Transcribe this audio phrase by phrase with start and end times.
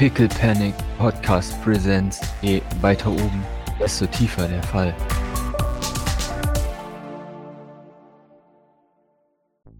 [0.00, 2.22] Pickle Panic Podcast Presents.
[2.40, 3.46] Je weiter oben,
[3.78, 4.96] desto tiefer der Fall.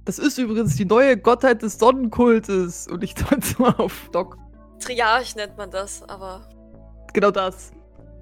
[0.04, 2.87] Das ist übrigens die neue Gottheit des Sonnenkultes.
[2.87, 4.37] Und ich deute mal auf Doc.
[4.79, 6.47] Triarch nennt man das, aber
[7.15, 7.71] Genau das.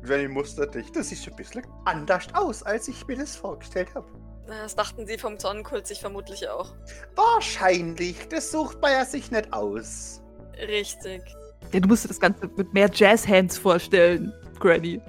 [0.07, 0.93] Jenny mustert dich.
[0.93, 4.07] Das sieht schon ein bisschen anders aus, als ich mir das vorgestellt habe.
[4.47, 6.73] das dachten sie vom Sonnenkult sich vermutlich auch.
[7.17, 8.29] Wahrscheinlich.
[8.29, 10.23] Das sucht man ja sich nicht aus.
[10.57, 11.25] Richtig.
[11.73, 15.01] Ja, du musst dir das Ganze mit mehr Jazzhands vorstellen, Granny.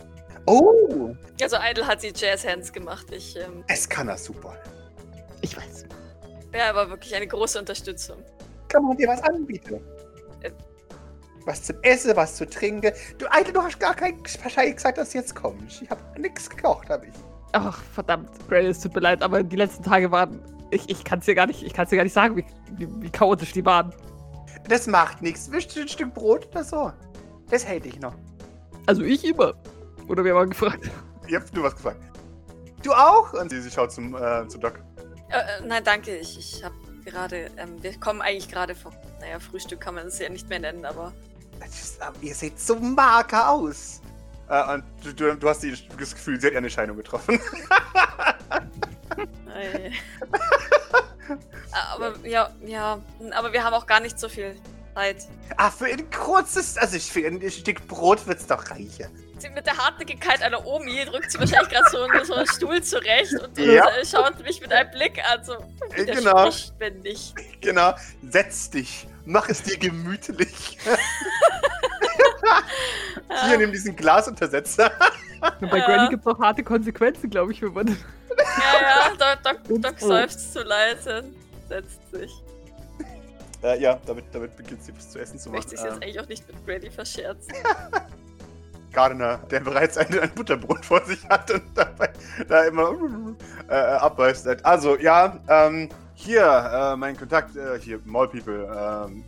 [0.46, 3.08] Oh, Also Idle hat sie Jazzhands gemacht.
[3.12, 4.56] Ich ähm, es kann er super.
[5.42, 5.86] Ich weiß.
[6.52, 8.18] wäre aber wirklich eine große Unterstützung.
[8.68, 9.80] Kann man dir was anbieten?
[10.42, 10.52] Äh.
[11.46, 12.92] Was zum Essen, was zu trinken.
[13.18, 15.82] Du, Alter, du hast gar kein wahrscheinlich gesagt, dass du jetzt kommst.
[15.82, 17.14] Ich habe nichts gekocht, habe ich.
[17.54, 20.40] Ach, verdammt, Granny, es tut mir leid, aber die letzten Tage waren.
[20.72, 22.46] Ich, ich kann es dir gar nicht, ich kann's dir gar nicht sagen, wie,
[22.78, 23.92] wie, wie chaotisch die waren.
[24.68, 25.52] Das macht nichts.
[25.52, 26.92] Wischst du ein Stück Brot oder so?
[27.50, 28.14] Das hätte ich noch.
[28.86, 29.54] Also ich immer.
[30.08, 30.90] Oder wir haben gefragt.
[31.32, 32.02] Habt nur was gefragt.
[32.84, 33.34] Du auch?
[33.34, 34.80] Und sie, sie schaut zum, äh, zum Doc.
[35.30, 36.16] Äh, äh, nein, danke.
[36.18, 37.52] Ich, ich habe gerade.
[37.58, 38.94] Ähm, wir kommen eigentlich gerade vom.
[39.20, 41.14] Naja, Frühstück kann man es ja nicht mehr nennen, aber.
[41.66, 44.02] Ist, aber ihr seht so mager aus.
[44.50, 47.40] Äh, und du, du, du hast die, das Gefühl, sie hat eine Scheidung getroffen.
[51.92, 53.00] Aber ja, ja.
[53.36, 54.56] Aber wir haben auch gar nicht so viel
[54.96, 55.28] Zeit.
[55.58, 59.08] ah, für ein kurzes, also für ein Stück Brot wird's doch reichen.
[59.38, 63.34] Sie mit der Hartnäckigkeit einer Omi drückt sie wahrscheinlich gerade so, so einen Stuhl zurecht
[63.42, 63.88] und, Ja.
[63.88, 65.42] und äh, schaut mich mit einem Blick an.
[65.46, 65.54] So,
[65.96, 66.50] Äh, genau.
[66.80, 67.34] wenn nicht.
[67.62, 67.94] Genau.
[68.30, 69.08] Setz dich.
[69.26, 70.78] Mach es dir gemütlich.
[73.48, 74.92] Hier, nimm diesen Glasuntersetzer.
[75.62, 75.86] Und bei Ja.
[75.86, 77.88] Granny gibt es auch harte Konsequenzen, glaube ich, wenn man.
[77.88, 77.96] Ja,
[78.82, 80.08] ja, Doc, Doc, Doc oh.
[80.08, 81.24] seufzt zu leise,
[81.68, 82.32] setzt sich.
[83.64, 85.58] Äh, ja, damit, damit beginnt sie was zu essen zu machen.
[85.58, 87.54] Möchte ich jetzt Ähm, eigentlich auch nicht mit Grady verscherzen.
[88.92, 92.10] Gardner, der bereits ein, ein Butterbrot vor sich hat und dabei
[92.48, 92.96] da immer
[93.70, 94.66] äh, abbeißt.
[94.66, 99.24] Also, ja, ähm, hier, äh, mein Kontakt, äh, hier, Mall People, ähm,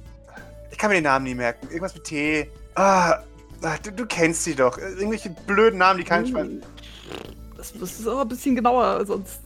[0.71, 1.67] ich kann mir den Namen nie merken.
[1.67, 2.49] Irgendwas mit T.
[2.75, 3.23] Ah,
[3.61, 4.77] ah, du, du kennst sie doch.
[4.77, 6.47] Irgendwelche blöden Namen, die kein Schwein.
[6.47, 6.61] Hm.
[7.57, 9.39] Das, das ist aber ein bisschen genauer, sonst.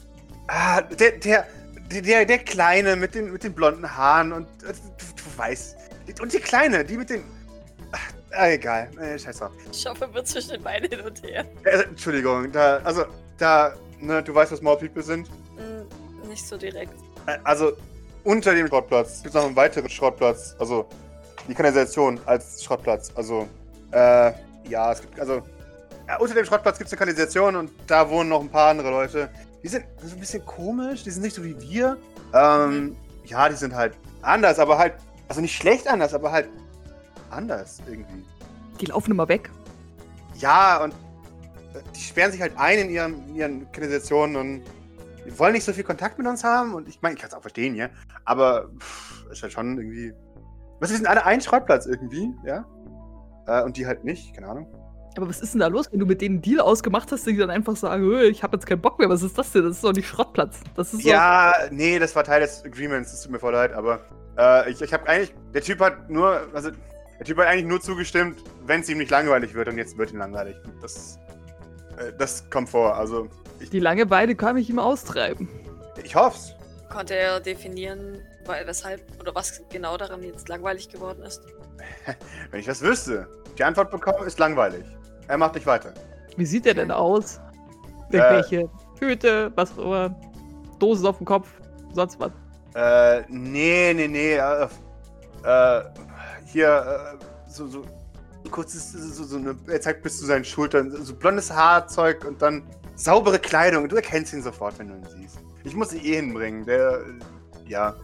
[0.48, 1.48] Ah, der, der,
[1.92, 5.76] der, der, der Kleine mit den, mit den blonden Haaren und äh, du, du weißt.
[6.22, 7.24] Und die Kleine, die mit den.
[7.92, 8.00] Ach,
[8.32, 8.90] ah, egal.
[9.00, 9.52] Äh, scheiß drauf.
[9.74, 11.46] Schaufe wird zwischen den Beinen hin und her.
[11.64, 13.06] Äh, Entschuldigung, da, also,
[13.38, 15.28] da, ne, du weißt, was More People sind?
[15.58, 16.94] Hm, nicht so direkt.
[17.26, 17.74] Äh, also,
[18.24, 20.56] unter dem Schrottplatz gibt es noch einen weiteren Schrottplatz.
[20.60, 20.88] Also,
[21.48, 23.12] die Kanalisation als Schrottplatz.
[23.16, 23.48] Also,
[23.92, 24.32] äh,
[24.68, 25.42] ja, es gibt, also,
[26.08, 28.90] ja, unter dem Schrottplatz gibt es eine Kanalisation und da wohnen noch ein paar andere
[28.90, 29.30] Leute.
[29.64, 31.98] Die sind so ein bisschen komisch, die sind nicht so wie wir.
[32.34, 32.96] Ähm,
[33.26, 34.94] ja, die sind halt anders, aber halt,
[35.28, 36.50] also nicht schlecht anders, aber halt
[37.32, 38.24] anders irgendwie.
[38.80, 39.50] Die laufen immer weg.
[40.38, 44.64] Ja, und äh, die sperren sich halt ein in ihren, in ihren Kanalisationen und
[45.26, 46.74] die wollen nicht so viel Kontakt mit uns haben.
[46.76, 47.90] Und ich meine, ich kann es auch verstehen, ja.
[48.26, 50.14] Aber pff, ist halt schon irgendwie.
[50.80, 52.66] Was, wir sind alle ein Schrottplatz irgendwie, ja.
[53.48, 54.68] Äh, und die halt nicht, keine Ahnung.
[55.18, 57.38] Aber was ist denn da los, wenn du mit denen einen Deal ausgemacht hast, die
[57.38, 59.64] dann einfach sagen, "Ö, ich habe jetzt keinen Bock mehr, was ist das denn?
[59.64, 60.60] Das ist doch nicht Schrottplatz.
[60.76, 61.10] Das ist so.
[61.10, 64.02] Ja, nee, das war Teil des Agreements, das tut mir voll leid, aber
[64.38, 65.34] äh, ich, ich habe eigentlich.
[65.54, 66.42] Der Typ hat nur.
[66.54, 66.72] Also,
[67.18, 70.12] der Typ hat eigentlich nur zugestimmt, wenn es ihm nicht langweilig wird und jetzt wird
[70.12, 70.58] ihm langweilig.
[70.82, 71.18] Das,
[71.98, 73.30] äh, das kommt vor, also.
[73.62, 75.48] Ich, Die Langeweile kann ich ihm austreiben.
[76.04, 76.54] ich hoff's.
[76.92, 81.42] Konnte er definieren, weil, weshalb oder was genau daran jetzt langweilig geworden ist?
[82.52, 83.28] Wenn ich das wüsste.
[83.58, 84.86] Die Antwort bekommen ist langweilig.
[85.28, 85.94] Er macht nicht weiter.
[86.38, 87.40] Wie sieht der denn aus?
[88.10, 88.70] Irgendwelche
[89.00, 90.16] Hüte, was auch immer,
[90.80, 91.50] Dosen auf dem Kopf,
[91.94, 92.32] sonst was.
[92.76, 94.36] Äh, nee, nee, nee.
[94.36, 94.68] Äh,
[95.44, 95.84] äh,
[96.46, 97.84] hier, äh, so, so
[98.52, 102.64] kurzes, so, so eine, er zeigt bis zu seinen Schultern, so blondes Haarzeug und dann
[102.96, 103.88] saubere Kleidung.
[103.88, 105.40] Du erkennst ihn sofort, wenn du ihn siehst.
[105.64, 106.66] Ich muss ihn eh hinbringen.
[106.66, 107.96] Der, äh, ja,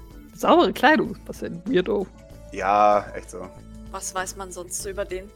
[0.41, 1.61] Saubere Kleidung, was denn?
[1.65, 2.07] Weirdo.
[2.51, 3.47] ja, echt so.
[3.91, 5.29] Was weiß man sonst so über den?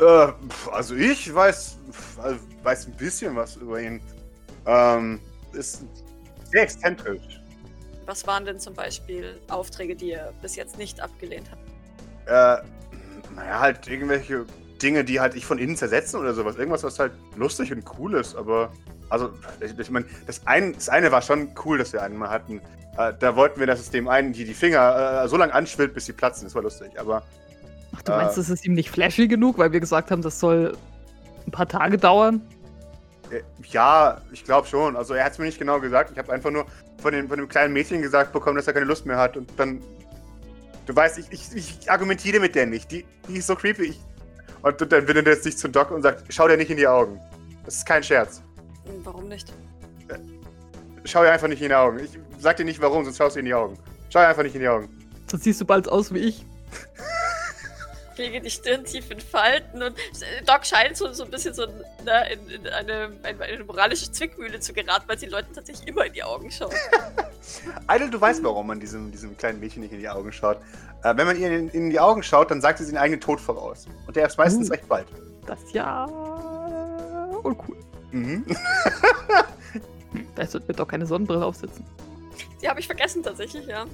[0.00, 0.28] Äh,
[0.72, 1.76] also ich weiß,
[2.22, 4.00] also weiß ein bisschen was über ihn.
[4.64, 5.20] Ähm,
[5.52, 5.84] ist
[6.50, 7.42] sehr exzentrisch.
[8.06, 12.62] Was waren denn zum Beispiel Aufträge, die er bis jetzt nicht abgelehnt hat?
[12.62, 12.64] Äh,
[13.34, 14.46] naja, halt irgendwelche
[14.80, 16.56] Dinge, die halt ich von innen zersetzen oder sowas.
[16.56, 18.72] Irgendwas, was halt lustig und cool ist, aber.
[19.10, 19.30] Also,
[19.60, 22.62] ich, ich meine, das, ein, das eine war schon cool, dass wir einen mal hatten.
[22.98, 25.94] Äh, da wollten wir, dass es dem einen die, die Finger äh, so lange anschwillt,
[25.94, 26.44] bis sie platzen.
[26.44, 27.22] Das war lustig, aber.
[27.96, 28.16] Ach, du Äh.
[28.16, 30.76] meinst, das ist ihm nicht flashy genug, weil wir gesagt haben, das soll
[31.46, 32.42] ein paar Tage dauern?
[33.30, 34.96] Äh, ja, ich glaube schon.
[34.96, 36.10] Also, er hat es mir nicht genau gesagt.
[36.12, 36.66] Ich habe einfach nur
[37.00, 39.36] von dem, von dem kleinen Mädchen gesagt bekommen, dass er keine Lust mehr hat.
[39.36, 39.80] Und dann.
[40.86, 42.90] Du weißt, ich, ich, ich argumentiere mit der nicht.
[42.90, 43.90] Die, die ist so creepy.
[43.90, 44.00] Ich,
[44.62, 47.20] Und dann wendet er sich zum Doc und sagt, schau dir nicht in die Augen.
[47.64, 48.42] Das ist kein Scherz.
[49.04, 49.52] Warum nicht?
[51.04, 51.98] Schau dir einfach nicht in die Augen.
[52.00, 53.78] Ich sag dir nicht warum, sonst schaust du in die Augen.
[54.10, 54.88] Schau einfach nicht in die Augen.
[55.30, 56.44] Dann siehst du bald aus wie ich.
[58.16, 61.66] Lege die Stirn tief in Falten und äh, Doc scheint so, so ein bisschen so
[62.04, 65.86] ne, in, in eine, eine, eine moralische Zwickmühle zu geraten, weil sie den Leuten tatsächlich
[65.86, 66.74] immer in die Augen schaut.
[67.88, 70.58] Idle, du weißt, warum man diesem, diesem kleinen Mädchen nicht in die Augen schaut.
[71.04, 73.40] Äh, wenn man ihr in, in die Augen schaut, dann sagt sie den eigenen Tod
[73.40, 73.86] voraus.
[74.08, 74.72] Und der ist meistens Uh.
[74.72, 75.06] recht bald.
[75.46, 76.04] Das ist ja
[77.42, 77.76] uncool.
[78.10, 78.44] Mhm.
[80.34, 81.84] Vielleicht sollten wir doch keine Sonnenbrille aufsetzen.
[82.62, 83.86] Die habe ich vergessen tatsächlich, ja.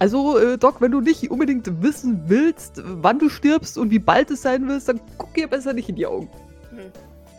[0.00, 4.30] Also, äh, Doc, wenn du nicht unbedingt wissen willst, wann du stirbst und wie bald
[4.30, 6.28] es sein willst, dann guck dir besser nicht in die Augen.
[6.70, 6.90] Hm.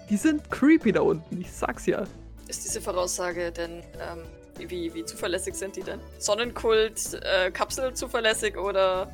[0.09, 2.05] Die sind creepy da unten, ich sag's ja.
[2.47, 5.99] Ist diese Voraussage denn, ähm, wie, wie zuverlässig sind die denn?
[6.17, 9.13] Sonnenkult, äh, Kapsel zuverlässig oder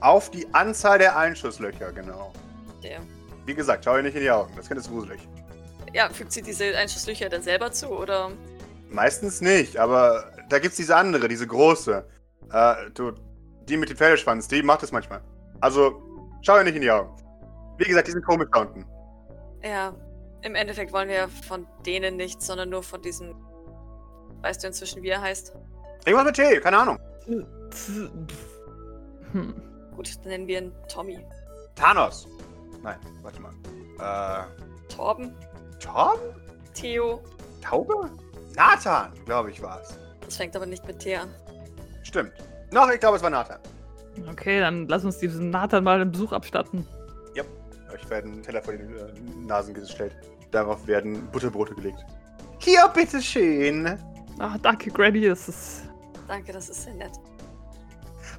[0.00, 2.32] Auf die Anzahl der Einschusslöcher, genau.
[2.82, 3.00] der?
[3.46, 4.52] Wie gesagt, schau ihr nicht in die Augen.
[4.56, 5.20] Das Kind ist gruselig.
[5.92, 8.32] Ja, fügt sie diese Einschusslöcher dann selber zu oder?
[8.94, 12.06] Meistens nicht, aber da gibt's diese andere, diese große.
[12.52, 13.10] Äh, du,
[13.68, 15.20] die mit dem Pferdeschwanz, die macht es manchmal.
[15.60, 16.00] Also,
[16.42, 17.10] schau ihr nicht in die Augen.
[17.76, 18.86] Wie gesagt, die sind komisch da unten.
[19.64, 19.92] Ja,
[20.42, 23.34] im Endeffekt wollen wir von denen nichts, sondern nur von diesem.
[24.42, 25.52] Weißt du inzwischen, wie er heißt?
[26.06, 26.98] Irgendwas mit T, keine Ahnung.
[29.32, 29.54] Hm.
[29.96, 31.18] Gut, dann nennen wir ihn Tommy.
[31.74, 32.28] Thanos.
[32.80, 33.52] Nein, warte mal.
[33.98, 35.34] Äh, Torben?
[35.80, 36.12] Tom?
[36.74, 37.20] Theo?
[37.60, 38.08] Taube?
[38.56, 39.98] Nathan, glaube ich, war's.
[40.24, 41.28] Das fängt aber nicht mit T an.
[42.02, 42.32] Stimmt.
[42.70, 43.58] Noch, ich glaube, es war Nathan.
[44.30, 46.86] Okay, dann lass uns diesen Nathan mal einen Besuch abstatten.
[47.94, 50.16] Euch werden Teller vor den äh, Nasen gestellt.
[50.50, 52.04] Darauf werden Butterbrote gelegt.
[52.58, 53.96] Hier, bitteschön.
[54.38, 55.82] Ach, danke, Granny, das ist.
[56.26, 57.12] Danke, das ist sehr nett.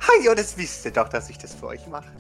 [0.02, 2.12] Hi, und das wisst ihr doch, dass ich das für euch mache.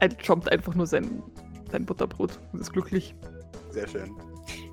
[0.00, 1.22] Er chompt einfach nur sein,
[1.70, 3.14] sein Butterbrot und ist glücklich.
[3.70, 4.16] Sehr schön.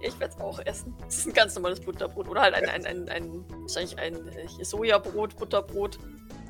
[0.02, 0.96] Ich werde es auch essen.
[1.08, 2.28] Es ist ein ganz normales Butterbrot.
[2.28, 6.00] Oder halt ein, ein, ein, ein wahrscheinlich ein äh, Sojabrot, Butterbrot.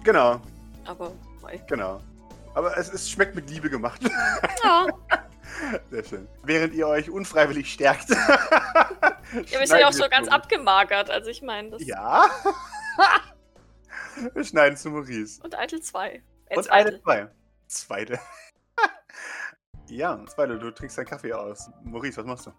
[0.03, 0.41] Genau,
[0.85, 1.11] Aber,
[1.41, 1.61] mei.
[1.67, 2.01] genau.
[2.53, 4.01] Aber es, es schmeckt mit Liebe gemacht.
[4.63, 4.87] Ja,
[5.89, 6.27] Sehr schön.
[6.43, 8.09] Während ihr euch unfreiwillig stärkt.
[8.09, 11.09] ja wir sind ja auch so ganz abgemagert.
[11.09, 11.85] Also ich meine, das.
[11.85, 12.29] Ja.
[14.33, 15.41] wir schneiden zu Maurice.
[15.43, 16.21] Und Eitel 2.
[16.47, 17.27] Äh, Und eine zwei.
[17.67, 18.19] Zweite.
[19.89, 21.69] ja, zweite, du trinkst deinen Kaffee aus.
[21.83, 22.51] Maurice, was machst du?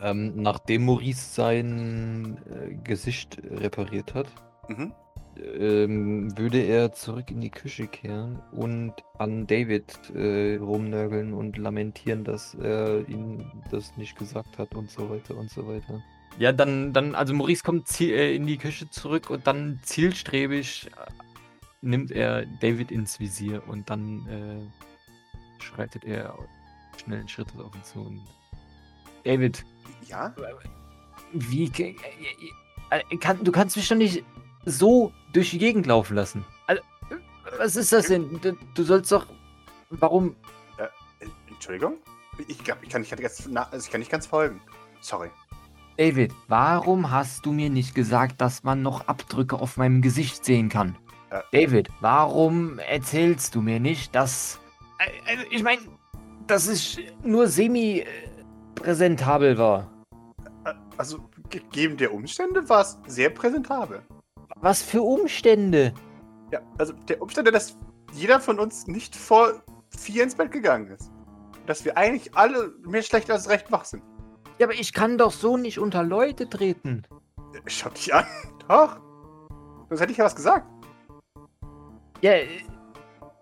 [0.00, 4.28] Ähm, nachdem Maurice sein äh, Gesicht repariert hat,
[4.68, 4.92] Mhm.
[5.58, 12.22] ähm, würde er zurück in die Küche kehren und an David äh, rumnörgeln und lamentieren,
[12.24, 16.02] dass er ihm das nicht gesagt hat und so weiter und so weiter.
[16.38, 21.10] Ja, dann, dann also Maurice kommt äh, in die Küche zurück und dann zielstrebig äh,
[21.80, 26.38] nimmt er David ins Visier und dann äh, schreitet er
[27.02, 28.20] schnellen Schrittes auf ihn zu und
[29.24, 29.64] David,
[30.06, 30.34] Ja?
[31.32, 31.96] wie ge-
[32.90, 34.24] äh, äh, kann, du kannst mich doch nicht
[34.64, 36.44] so durch die Gegend laufen lassen.
[36.66, 36.82] Also,
[37.58, 38.40] was ist das denn?
[38.74, 39.26] Du, sollst doch.
[39.90, 40.36] Warum?
[40.78, 41.94] Äh, Entschuldigung?
[42.46, 44.60] Ich glaube, ich kann nicht ganz, also ich kann nicht ganz folgen.
[45.00, 45.30] Sorry.
[45.96, 50.68] David, warum hast du mir nicht gesagt, dass man noch Abdrücke auf meinem Gesicht sehen
[50.68, 50.96] kann?
[51.30, 51.42] Äh.
[51.52, 54.60] David, warum erzählst du mir nicht, dass.
[54.98, 55.82] Äh, Also, ich meine,
[56.46, 57.48] dass es nur
[58.78, 59.90] semi-präsentabel war.
[60.64, 61.18] Äh, Also,
[61.50, 64.02] gegeben der Umstände war es sehr präsentabel.
[64.60, 65.94] Was für Umstände?
[66.52, 67.76] Ja, also der Umstände, dass
[68.12, 69.62] jeder von uns nicht vor
[69.96, 71.10] vier ins Bett gegangen ist.
[71.66, 74.02] Dass wir eigentlich alle mehr schlecht als recht wach sind.
[74.58, 77.02] Ja, aber ich kann doch so nicht unter Leute treten.
[77.54, 78.24] Äh, Schau dich an.
[78.68, 78.98] Doch.
[79.88, 80.66] Sonst hätte ich ja was gesagt.
[82.20, 82.46] Ja, äh,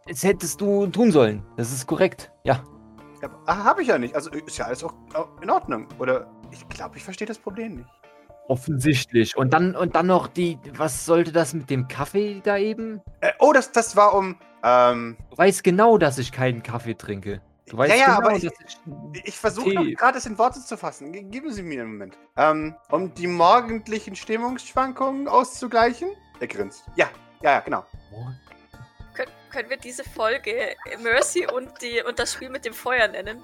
[0.07, 1.43] das hättest du tun sollen.
[1.57, 2.31] Das ist korrekt.
[2.45, 2.63] Ja.
[3.23, 4.15] Ja, aber habe ich ja nicht.
[4.15, 4.95] Also ist ja alles auch
[5.41, 5.89] in Ordnung.
[5.99, 7.89] Oder ich glaube, ich verstehe das Problem nicht.
[8.49, 9.37] Offensichtlich.
[9.37, 10.59] Und dann, und dann noch die.
[10.77, 13.01] Was sollte das mit dem Kaffee da eben?
[13.21, 14.37] Äh, oh, das, das war um.
[14.63, 17.41] Ähm, Du weißt genau, dass ich keinen Kaffee trinke.
[17.69, 18.53] Du weißt ja, ja, genau, aber ich, dass
[19.15, 19.25] ich.
[19.25, 21.11] ich versuche gerade es in Worte zu fassen.
[21.13, 22.17] Ge- Geben Sie mir einen Moment.
[22.37, 26.11] Ähm, um die morgendlichen Stimmungsschwankungen auszugleichen.
[26.39, 26.85] Er grinst.
[26.95, 27.09] Ja,
[27.43, 27.85] ja, ja, genau.
[28.11, 28.41] Können,
[29.51, 33.41] können wir diese Folge Mercy und, die, und das Spiel mit dem Feuer nennen?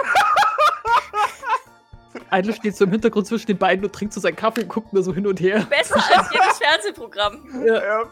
[2.31, 4.93] Idle steht so im Hintergrund zwischen den beiden und trinkt so seinen Kaffee und guckt
[4.93, 5.67] mir so hin und her.
[5.69, 7.65] Besser als jedes Fernsehprogramm.
[7.67, 8.03] Ja.
[8.03, 8.09] Ähm,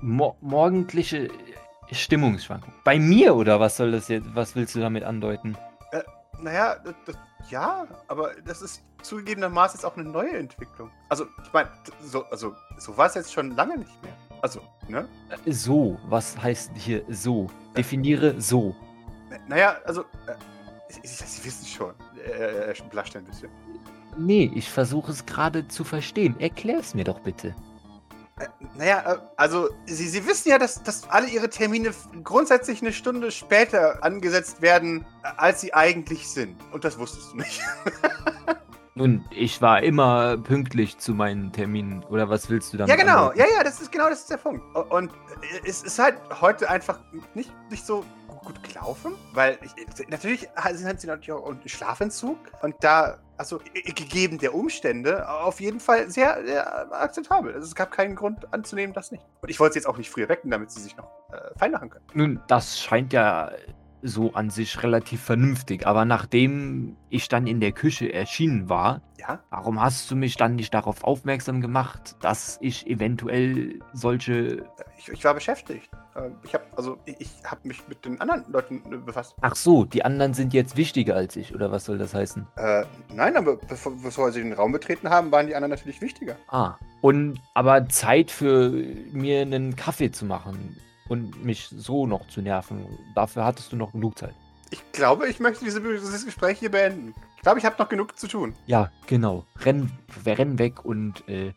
[0.00, 1.28] Mo morgendliche
[1.90, 2.72] Stimmungsschwankung.
[2.84, 4.34] Bei mir oder was soll das jetzt?
[4.34, 5.56] Was willst du damit andeuten?
[6.42, 7.16] naja, das, das,
[7.50, 10.90] ja, aber das ist zugegebenermaßen jetzt auch eine neue Entwicklung.
[11.08, 11.70] Also, ich meine,
[12.02, 14.12] so, also, so war es jetzt schon lange nicht mehr.
[14.42, 15.08] Also, ne?
[15.30, 17.46] Äh, So, was heißt hier so?
[17.76, 18.74] Definiere so.
[19.48, 20.34] Naja, also, äh,
[21.04, 21.94] Sie, wissen schon.
[22.26, 23.48] Er, er blascht ein bisschen.
[24.18, 26.38] Nee, ich versuche es gerade zu verstehen.
[26.38, 27.54] Erklär's mir doch bitte.
[28.38, 31.94] Äh, naja, äh, also, Sie, Sie wissen ja, dass, dass alle Ihre Termine
[32.24, 36.60] grundsätzlich eine Stunde später angesetzt werden, äh, als sie eigentlich sind.
[36.72, 37.62] Und das wusstest du nicht.
[38.94, 42.04] Nun, ich war immer pünktlich zu meinen Terminen.
[42.04, 43.28] Oder was willst du damit Ja, genau.
[43.28, 43.38] andeuten?
[43.40, 44.62] Ja, ja, das ist genau das ist der Punkt.
[44.90, 45.10] Und
[45.66, 46.98] es ist halt heute einfach
[47.34, 48.04] nicht, nicht so
[48.44, 49.72] gut gelaufen, weil ich,
[50.08, 55.80] natürlich sind sie natürlich auch unter Schlafentzug und da, also gegeben der Umstände, auf jeden
[55.80, 57.54] Fall sehr, sehr akzeptabel.
[57.54, 59.24] Also es gab keinen Grund anzunehmen, das nicht.
[59.40, 61.70] Und ich wollte sie jetzt auch nicht früher wecken, damit sie sich noch äh, fein
[61.70, 62.04] machen können.
[62.14, 63.52] Nun, das scheint ja
[64.02, 65.86] so an sich relativ vernünftig.
[65.86, 69.40] Aber nachdem ich dann in der Küche erschienen war, Ja?
[69.50, 74.64] warum hast du mich dann nicht darauf aufmerksam gemacht, dass ich eventuell solche.
[74.98, 75.88] Ich, ich war beschäftigt.
[76.16, 79.34] Ähm, Ich habe also ich, ich habe mich mit den anderen Leuten äh, befasst.
[79.40, 82.46] Ach so, die anderen sind jetzt wichtiger als ich, oder was soll das heißen?
[82.56, 86.36] Äh, nein, aber bevor, bevor sie den Raum betreten haben, waren die anderen natürlich wichtiger.
[86.48, 86.74] Ah.
[87.00, 88.70] Und aber Zeit für
[89.12, 90.76] mir einen Kaffee zu machen
[91.12, 94.34] und mich so noch zu nerven, dafür hattest du noch genug Zeit.
[94.70, 97.14] Ich glaube, ich möchte diese, dieses Gespräch hier beenden.
[97.36, 98.54] Ich glaube, ich habe noch genug zu tun.
[98.64, 99.44] Ja, genau.
[99.60, 99.92] Renn,
[100.24, 101.52] renn weg und äh,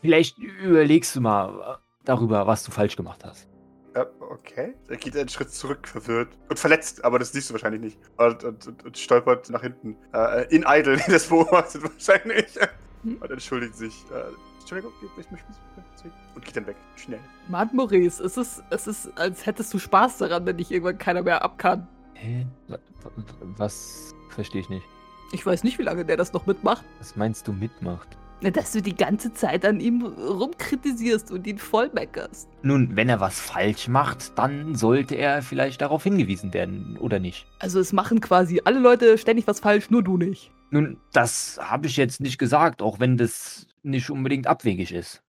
[0.00, 3.46] vielleicht überlegst du mal äh, darüber, was du falsch gemacht hast.
[3.94, 4.74] Äh, okay.
[4.88, 6.36] Er geht einen Schritt zurück, verwirrt.
[6.48, 7.98] Und verletzt, aber das siehst du wahrscheinlich nicht.
[8.16, 9.96] Und, und, und, und stolpert nach hinten.
[10.12, 12.58] Äh, in Idle, die das beobachtet wahrscheinlich.
[13.04, 13.18] Hm.
[13.18, 13.94] Und entschuldigt sich.
[14.70, 15.46] Entschuldigung, ich möchte
[16.34, 16.74] Und geht dann weg.
[16.96, 17.20] Schnell.
[17.48, 21.22] Mann, Maurice, es ist, es ist, als hättest du Spaß daran, wenn dich irgendwann keiner
[21.22, 21.86] mehr ab kann.
[22.14, 22.44] Hä?
[22.66, 23.10] Wa- wa-
[23.58, 24.84] Was verstehe ich nicht?
[25.30, 26.84] Ich weiß nicht, wie lange der das noch mitmacht.
[26.98, 28.08] Was meinst du mitmacht?
[28.40, 32.48] Na, Dass du die ganze Zeit an ihm rumkritisierst und ihn vollmeckerst.
[32.62, 37.46] Nun, wenn er was falsch macht, dann sollte er vielleicht darauf hingewiesen werden, oder nicht?
[37.60, 40.50] Also es machen quasi alle Leute ständig was falsch, nur du nicht.
[40.70, 45.22] Nun, das habe ich jetzt nicht gesagt, auch wenn das nicht unbedingt abwegig ist.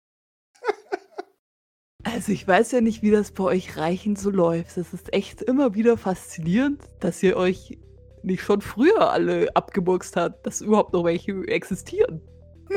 [2.02, 4.76] Also ich weiß ja nicht, wie das bei euch Reichen so läuft.
[4.76, 7.78] Es ist echt immer wieder faszinierend, dass ihr euch
[8.22, 12.20] nicht schon früher alle abgemurkst habt, dass überhaupt noch welche existieren.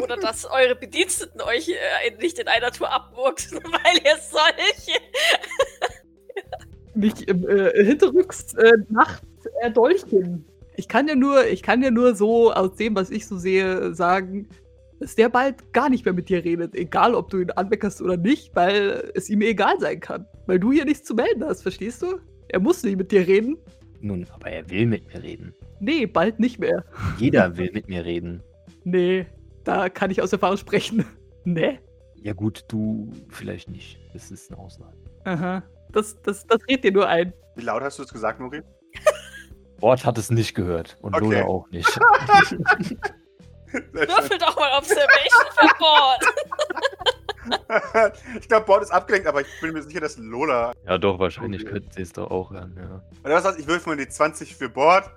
[0.03, 4.99] Oder dass eure Bediensteten euch äh, nicht in einer Tour abmurksen, weil ihr solche.
[6.95, 9.23] Nicht im äh, Hinterrücks äh, Nacht
[9.73, 10.45] Dolchchen.
[10.75, 13.93] Ich kann ja nur, ich kann ja nur so aus dem, was ich so sehe,
[13.93, 14.47] sagen,
[14.99, 18.17] dass der bald gar nicht mehr mit dir redet, egal ob du ihn anmeckerst oder
[18.17, 20.25] nicht, weil es ihm egal sein kann.
[20.45, 22.19] Weil du hier nichts zu melden hast, verstehst du?
[22.49, 23.57] Er muss nicht mit dir reden.
[24.01, 25.53] Nun, aber er will mit mir reden.
[25.79, 26.83] Nee, bald nicht mehr.
[27.17, 28.43] Jeder will mit mir reden.
[28.85, 29.27] Nee,
[29.65, 31.05] da kann ich aus Erfahrung sprechen.
[31.43, 31.79] nee.
[32.15, 33.99] Ja gut, du vielleicht nicht.
[34.13, 34.93] Das ist eine Ausnahme.
[35.25, 35.63] Aha.
[35.91, 37.33] Das, das, das redet dir nur ein.
[37.55, 38.61] Wie laut hast du es gesagt, Nuri?
[39.81, 41.25] Ort hat es nicht gehört und Okay.
[41.25, 41.99] Lola auch nicht.
[43.71, 46.25] Würfel doch mal Observation für Bord.
[48.39, 50.73] ich glaube, Bord ist abgelenkt, aber ich bin mir sicher, dass Lola.
[50.85, 51.71] ja doch, wahrscheinlich Okay.
[51.73, 54.69] könnten sie es doch auch hören, Oder was heißt, ich würfel mal die 20 für
[54.69, 55.09] Bord.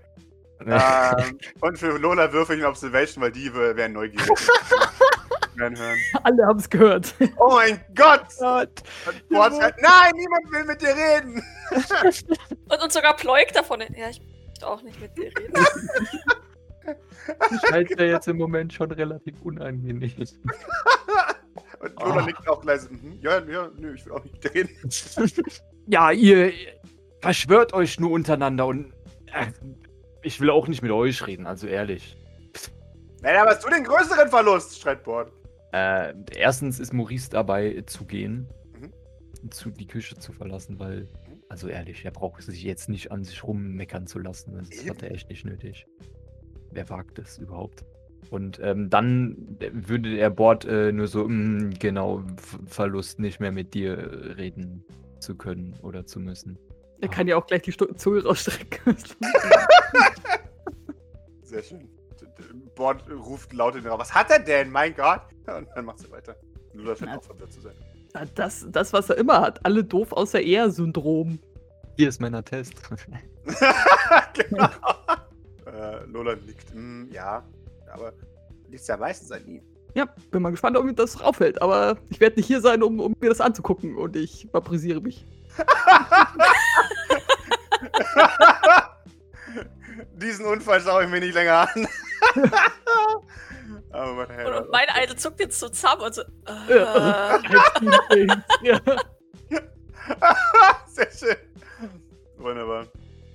[0.66, 1.16] ja.
[1.18, 4.28] ähm, und für Lola würfel ich eine Observation, weil die wären neugierig.
[5.56, 5.99] werden hören.
[6.23, 7.14] Alle haben es gehört.
[7.37, 8.23] Oh mein Gott!
[8.38, 8.71] Gott.
[9.28, 11.44] Bord schreit, nein, niemand will mit dir reden!
[12.71, 13.80] Und, und sogar Pleuk davon.
[13.94, 15.52] Ja, ich möchte auch nicht mit dir reden.
[17.65, 20.01] Ich halte ja jetzt im Moment schon relativ unangenehm.
[21.81, 22.27] Und Lola Oh.
[22.27, 22.91] nickt auch leise.
[22.93, 23.19] Mhm.
[23.21, 24.71] Ja, ja, nö, ich will auch nicht mit dir reden.
[25.89, 26.53] ja, ihr
[27.21, 28.93] verschwört euch nur untereinander und
[29.27, 29.47] äh,
[30.23, 32.17] ich will auch nicht mit euch reden, also ehrlich.
[33.21, 35.33] Nein, aber hast du den größeren Verlust, schreit Bord.
[35.73, 38.49] Äh, erstens ist Maurice dabei zu gehen,
[38.79, 39.51] Mhm.
[39.51, 41.09] zu, die Küche zu verlassen, weil,
[41.49, 44.55] also ehrlich, er braucht sich jetzt nicht an sich rummeckern zu lassen.
[44.57, 44.91] Das Eben.
[44.91, 45.87] hat er echt nicht nötig.
[46.73, 47.85] Wer wagt es überhaupt?
[48.31, 49.37] Und ähm, dann
[49.73, 54.33] würde der Bord äh, nur so, "Mm, genau, F Verlust, nicht mehr mit dir äh,
[54.33, 54.85] reden
[55.21, 56.59] zu können oder zu müssen.
[57.00, 58.97] Er kann ja auch gleich die Stu- Zunge rausstrecken.
[61.43, 61.88] Sehr schön.
[62.75, 64.00] Bord ruft laut in den Raum.
[64.00, 64.71] Was hat er denn?
[64.71, 65.21] Mein Gott!
[65.47, 66.37] Und dann macht sie weiter.
[66.73, 67.19] Lola scheint Na.
[67.19, 67.75] auch verwirrt zu sein.
[68.35, 69.64] Das, das, was er immer hat.
[69.67, 71.38] Alle doof außer er-Syndrom.
[71.97, 72.75] Hier ist mein Attest.
[74.35, 74.69] genau.
[76.06, 76.75] Lola nickt.
[76.75, 77.44] Mm, ja,
[77.92, 78.12] aber
[78.68, 79.62] liegt ja meistens an ihm.
[79.94, 81.61] Ja, bin mal gespannt, ob ihm das auffällt.
[81.61, 83.97] Aber ich werde nicht hier sein, um, um mir das anzugucken.
[83.97, 85.26] Und ich vaporisiere mich.
[90.14, 91.87] Diesen Unfall schaue ich mir nicht länger an.
[93.90, 94.47] aber mein Herr.
[94.47, 96.23] Und, und mein Idol zuckt jetzt so zusammen und so.
[96.68, 97.38] Ja.
[98.11, 98.26] Äh,
[98.62, 98.80] ja.
[100.87, 101.37] Sehr schön.
[102.38, 102.87] Wunderbar.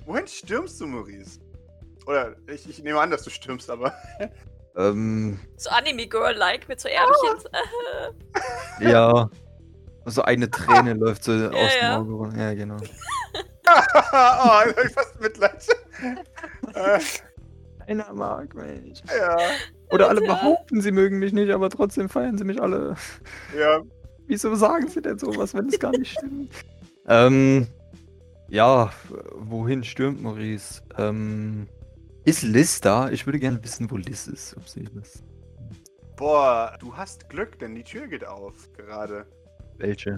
[0.06, 1.40] Wohin stürmst du, Maurice?
[2.08, 3.94] Oder ich, ich nehme an, dass du stürmst, aber.
[4.80, 7.50] Ähm, So Anime-Girl-like mit so Ärmchen.
[8.92, 9.28] ja.
[10.06, 11.98] So eine Träne läuft so aus dem ja.
[11.98, 12.40] Auge.
[12.40, 12.78] Ja, genau.
[12.78, 15.68] oh, jetzt hab ich fast Mitleid.
[17.88, 19.02] Keiner mag mich.
[19.18, 19.36] ja,
[19.90, 22.96] Oder alle behaupten, sie mögen mich nicht, aber trotzdem feiern sie mich alle.
[23.58, 23.82] ja.
[24.28, 26.54] Wieso sagen sie denn sowas, wenn es gar nicht stimmt?
[27.08, 27.66] ähm,
[28.48, 28.92] ja,
[29.34, 30.84] wohin stürmt Maurice?
[31.00, 31.68] Ähm,
[32.28, 33.10] ist Liz da?
[33.10, 34.56] Ich würde gerne wissen, wo Liz ist.
[34.58, 35.24] Ob sie das.
[36.18, 39.26] Boah, du hast Glück, denn die Tür geht auf gerade.
[39.78, 40.18] Welche?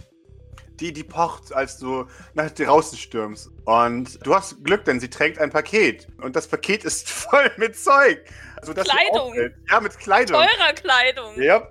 [0.79, 3.51] Die, die pocht, als du nach draußen stürmst.
[3.65, 6.07] Und du hast Glück, denn sie trägt ein Paket.
[6.19, 8.23] Und das Paket ist voll mit Zeug.
[8.59, 9.51] Also, dass sie Kleidung.
[9.69, 10.37] Ja, mit Kleidung.
[10.37, 11.39] Teurer Kleidung.
[11.39, 11.67] Ja.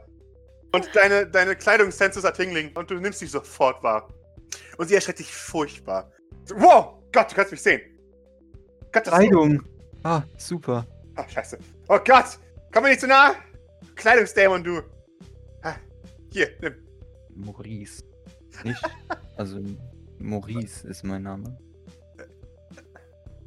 [0.72, 4.08] Und deine, deine Kleidungssensus hat Tingling und du nimmst sie sofort wahr.
[4.76, 6.12] Und sie erschreckt dich furchtbar.
[6.54, 7.80] Wow, Gott, du kannst mich sehen.
[8.92, 9.64] Gott, ist Kleidung.
[10.04, 10.86] Ah, super.
[11.16, 11.58] Ah, scheiße.
[11.88, 12.38] Oh Gott,
[12.72, 13.34] komm mir nicht zu nah.
[13.96, 14.80] Kleidungsdämon, du.
[15.62, 15.74] Ah,
[16.32, 16.74] hier, nimm.
[17.34, 18.02] Maurice.
[18.64, 18.82] Nicht?
[19.36, 19.60] Also,
[20.18, 21.58] Maurice ist mein Name.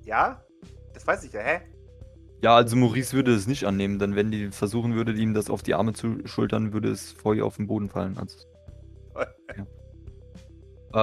[0.06, 0.44] Ja?
[0.94, 1.62] Das weiß ich ja, hä?
[2.42, 5.62] Ja, also Maurice würde es nicht annehmen, denn wenn die versuchen würde, ihm das auf
[5.64, 8.18] die Arme zu schultern, würde es vor ihr auf den Boden fallen.
[8.18, 8.38] Also,
[9.58, 9.66] ja.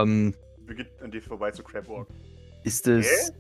[0.03, 0.35] Ähm,
[0.67, 2.09] Beginnt an dir vorbei zu Crabwalk.
[2.65, 3.31] ist es.
[3.31, 3.35] Wa-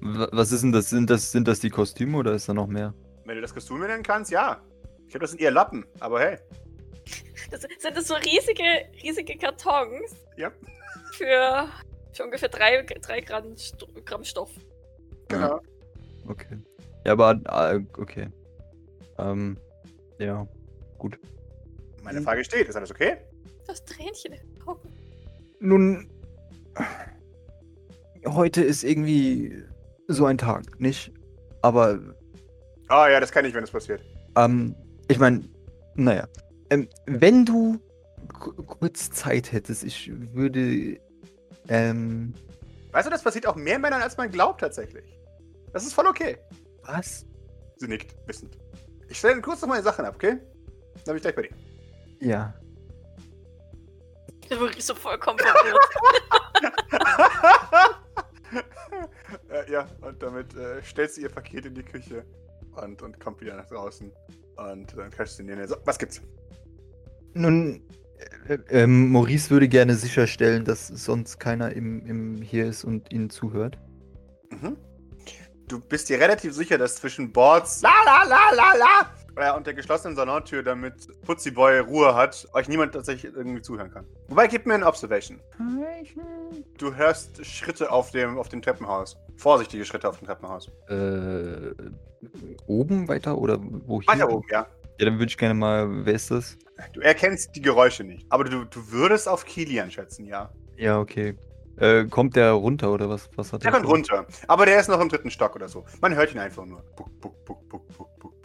[0.00, 0.90] Was ist denn das?
[0.90, 2.94] Sind das, sind das die Kostüme oder ist da noch mehr?
[3.24, 4.60] Wenn du das Kostüm nennen kannst, ja.
[5.04, 6.38] Ich glaube, das sind eher Lappen, aber hey.
[7.50, 8.62] Das, sind das so riesige,
[9.02, 10.50] riesige Kartons Ja,
[11.12, 11.68] für,
[12.12, 13.54] für ungefähr drei, drei Gramm,
[14.04, 14.50] Gramm Stoff.
[15.28, 15.60] genau.
[16.26, 16.58] Okay.
[17.04, 17.40] Ja, aber.
[17.72, 18.28] äh, Okay.
[19.18, 19.56] Ähm.
[20.18, 20.46] Ja.
[20.98, 21.18] Gut.
[22.02, 23.16] Meine Frage steht, ist alles okay?
[23.64, 24.92] Du hast Tränchen in den Augen.
[25.60, 26.10] Nun.
[28.26, 29.62] Heute ist irgendwie
[30.08, 31.12] so ein Tag, nicht?
[31.62, 31.98] Aber
[32.88, 34.02] Ah ja, das kann ich, wenn das passiert.
[34.36, 34.74] Ähm,
[35.08, 35.42] ich meine,
[35.94, 36.28] naja.
[36.70, 37.78] Ähm, wenn du
[38.32, 40.98] ku- kurz Zeit hättest, ich würde.
[41.68, 42.34] Ähm.
[42.92, 45.18] Weißt du, das passiert auch mehr Männern, als man glaubt tatsächlich.
[45.72, 46.38] Das ist voll okay.
[46.84, 47.26] Was?
[47.76, 48.56] Sie nickt, wissend.
[49.08, 50.38] Ich stelle kurz noch meine Sachen ab, okay?
[51.04, 51.50] Dann bin ich gleich bei dir.
[52.20, 52.54] Ja.
[54.42, 55.78] Ich bin wirklich so vollkommen verwirrt.
[59.50, 62.24] äh, ja, und damit äh, stellt sie ihr Paket in die Küche
[62.82, 64.10] und, und kommt wieder nach draußen.
[64.56, 66.22] Und dann crasht sie in die So, was gibt's?
[67.34, 67.82] Nun,
[68.48, 73.30] äh, ähm, Maurice würde gerne sicherstellen, dass sonst keiner im, im hier ist und ihnen
[73.30, 73.78] zuhört.
[74.50, 74.76] Mhm.
[75.68, 79.66] Du bist dir relativ sicher, dass zwischen Boards la la la la la äh, und
[79.66, 80.94] der geschlossenen Salontür, damit
[81.24, 84.06] Putzi Boy Ruhe hat, euch niemand tatsächlich irgendwie zuhören kann.
[84.28, 85.40] Wobei, gib mir eine Observation.
[86.78, 89.16] Du hörst Schritte auf dem, auf dem Treppenhaus.
[89.36, 90.70] Vorsichtige Schritte auf dem Treppenhaus.
[90.88, 91.74] Äh,
[92.66, 94.08] oben weiter oder wo hier?
[94.08, 94.66] Weiter oben, ja.
[94.98, 96.06] Ja, dann würde ich gerne mal.
[96.06, 96.56] Wer ist das?
[96.94, 98.26] Du erkennst die Geräusche nicht.
[98.30, 100.50] Aber du, du würdest auf Kilian schätzen, ja.
[100.76, 101.36] Ja, okay.
[101.78, 103.28] Äh, kommt der runter oder was?
[103.36, 104.26] Was hat Der kommt runter.
[104.48, 105.84] Aber der ist noch im dritten Stock oder so.
[106.00, 106.82] Man hört ihn einfach nur.
[106.96, 108.35] Buck, buck, buck, buck, buck, buck.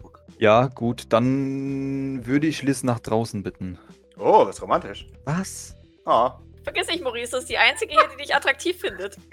[0.41, 3.77] Ja, gut, dann würde ich Liz nach draußen bitten.
[4.17, 5.07] Oh, das ist romantisch.
[5.23, 5.75] Was?
[6.05, 6.31] Oh.
[6.63, 9.17] Vergiss nicht, Maurice, das ist die einzige hier, die dich attraktiv findet.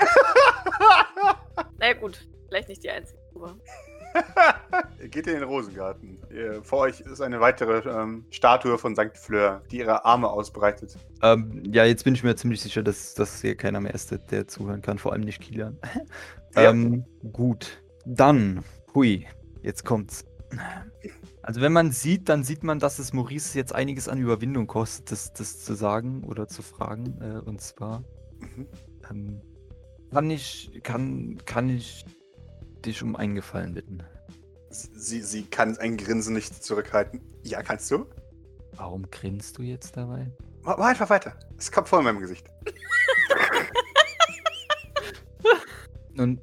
[1.80, 2.26] Naja, gut.
[2.48, 3.18] Vielleicht nicht die einzige.
[3.34, 3.56] Aber
[5.00, 6.18] Ihr geht in den Rosengarten.
[6.62, 9.16] Vor euch ist eine weitere ähm, Statue von St.
[9.16, 10.96] Fleur, die ihre Arme ausbreitet.
[11.22, 14.18] Ähm, ja, jetzt bin ich mir ziemlich sicher, dass, dass hier keiner mehr ist, der,
[14.18, 15.78] der zuhören kann, vor allem nicht Kilian.
[16.54, 16.70] Ja.
[16.70, 17.82] ähm, gut.
[18.04, 19.26] Dann, hui,
[19.62, 20.24] jetzt kommt's.
[21.42, 25.12] Also wenn man sieht, dann sieht man, dass es Maurice jetzt einiges an Überwindung kostet,
[25.12, 27.18] das, das zu sagen oder zu fragen.
[27.20, 28.02] Äh, und zwar,
[28.40, 28.66] Mhm.
[29.10, 29.40] ähm,
[30.10, 32.04] kann ich, kann, kann ich
[32.84, 34.02] dich um einen Gefallen bitten?
[34.70, 37.20] Sie, sie kann ein Grinsen nicht zurückhalten.
[37.42, 38.06] Ja, kannst du?
[38.76, 40.30] Warum grinst du jetzt dabei?
[40.62, 41.36] Mach, einfach weiter.
[41.56, 42.46] Es kommt vor in meinem Gesicht.
[46.12, 46.40] Nun,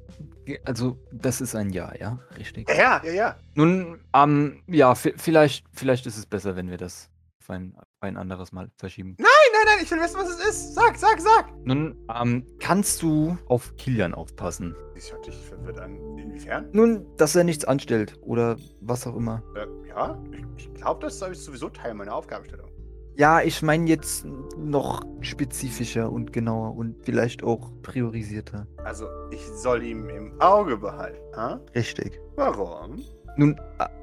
[0.64, 2.68] also das ist ein Ja, ja, richtig.
[2.68, 3.36] Ja, ja, ja.
[3.54, 7.84] Nun, ähm, ja, vi- vielleicht, vielleicht ist es besser, wenn wir das auf ein, auf
[8.00, 9.14] ein anderes Mal verschieben.
[9.18, 10.74] Nein, nein, nein, ich will wissen, was es ist.
[10.74, 11.52] Sag, sag, sag.
[11.64, 14.74] Nun, ähm, kannst du auf Kilian aufpassen?
[14.94, 15.96] Sie schaut dich verwirrt an.
[16.18, 16.68] Inwiefern?
[16.72, 19.42] Nun, dass er nichts anstellt oder was auch immer.
[19.54, 22.70] Äh, ja, ich, ich glaube, das ist sowieso Teil meiner Aufgabenstellung.
[23.16, 24.26] Ja, ich meine jetzt
[24.58, 28.66] noch spezifischer und genauer und vielleicht auch priorisierter.
[28.84, 31.18] Also, ich soll ihn im Auge behalten.
[31.34, 31.60] Ha?
[31.74, 32.20] Richtig.
[32.36, 33.02] Warum?
[33.38, 33.58] Nun,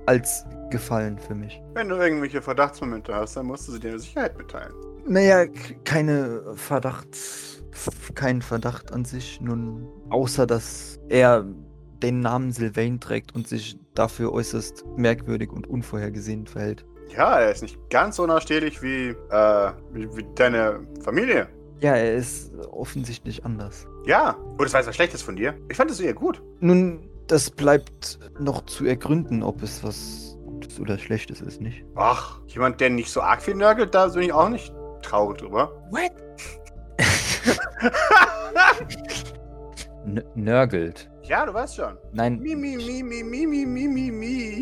[0.07, 1.61] als Gefallen für mich.
[1.75, 4.73] Wenn du irgendwelche Verdachtsmomente hast, dann musst du sie dir in Sicherheit mitteilen.
[5.07, 5.45] Naja,
[5.83, 7.63] keine Verdachts...
[8.15, 11.45] keinen Verdacht an sich, nun außer dass er
[12.01, 16.85] den Namen Sylvain trägt und sich dafür äußerst merkwürdig und unvorhergesehen verhält.
[17.09, 21.47] Ja, er ist nicht ganz so unausstehlich wie, äh, wie, wie deine Familie.
[21.79, 23.85] Ja, er ist offensichtlich anders.
[24.05, 24.31] Ja.
[24.57, 25.53] Und es war jetzt was Schlechtes von dir.
[25.69, 26.41] Ich fand es eher gut.
[26.59, 31.83] Nun, das bleibt noch zu ergründen, ob es was Gutes oder Schlechtes ist, nicht?
[31.95, 35.71] Ach, jemand, der nicht so arg viel nörgelt, da bin ich auch nicht traurig drüber.
[35.91, 36.11] What?
[40.05, 41.09] N nörgelt.
[41.23, 41.97] ja, du weißt schon.
[42.11, 44.52] Nein, Mi, mi, mi, mi, mi, mi, mi, mi, mi.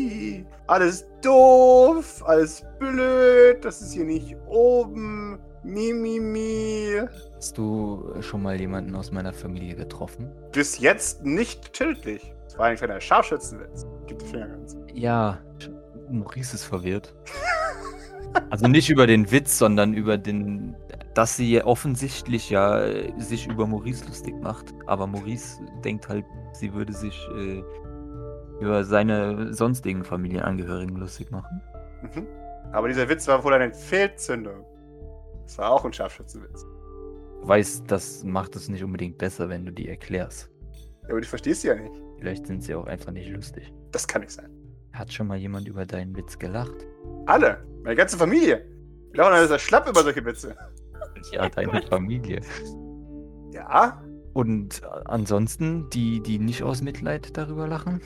[0.72, 5.38] Alles doof, alles blöd, das ist hier nicht oben.
[5.62, 6.98] Mi, mi, mi.
[7.36, 10.32] hast du schon mal jemanden aus meiner Familie getroffen?
[10.50, 12.32] Bis jetzt nicht tödlich.
[12.46, 13.84] Das war ein kleiner Scharfschützenwitz.
[14.06, 14.78] Gib die Finger ganz.
[14.94, 15.40] Ja,
[16.10, 17.14] Maurice ist verwirrt.
[18.48, 20.74] Also nicht über den Witz, sondern über den,
[21.12, 24.72] dass sie offensichtlich ja äh, sich über Maurice lustig macht.
[24.86, 27.62] Aber Maurice denkt halt, sie würde sich äh,
[28.62, 31.60] über seine sonstigen Familienangehörigen lustig machen.
[32.02, 32.26] Mhm.
[32.72, 34.64] Aber dieser Witz war wohl eine Fehlzündung.
[35.44, 36.64] Das war auch ein Scharfschützenwitz.
[37.42, 40.50] Du weißt, das macht es nicht unbedingt besser, wenn du die erklärst.
[41.02, 41.92] Ja, aber du verstehst sie ja nicht.
[42.18, 43.72] Vielleicht sind sie auch einfach nicht lustig.
[43.90, 44.48] Das kann nicht sein.
[44.92, 46.86] Hat schon mal jemand über deinen Witz gelacht?
[47.26, 47.64] Alle.
[47.82, 48.64] Meine ganze Familie.
[49.10, 50.56] Wir laufen alles schlapp über solche Witze.
[51.30, 52.40] Ja, deine Familie.
[53.52, 54.02] Ja?
[54.32, 58.00] Und ansonsten, die, die nicht aus Mitleid darüber lachen?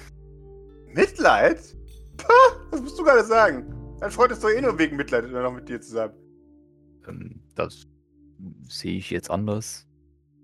[0.96, 1.60] Mitleid?
[2.16, 3.72] Pah, was musst du gerade sagen?
[4.00, 6.14] Dein Freund ist doch eh nur wegen Mitleid immer noch mit dir zusammen.
[7.06, 7.86] Ähm, das
[8.68, 9.86] sehe ich jetzt anders.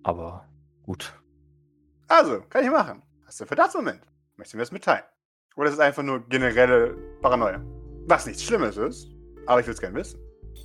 [0.02, 0.46] Aber
[0.82, 1.12] gut.
[2.08, 3.02] Also, kann ich machen.
[3.24, 4.00] Hast du einen Verdachtsmoment?
[4.36, 5.04] Möchtest du mir das mitteilen?
[5.56, 7.62] Oder ist es einfach nur generelle Paranoia?
[8.06, 9.08] Was nichts Schlimmes ist,
[9.46, 10.20] aber ich will es gerne wissen.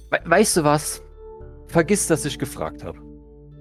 [0.10, 1.02] We weißt du was?
[1.68, 3.00] Vergiss, dass ich gefragt habe.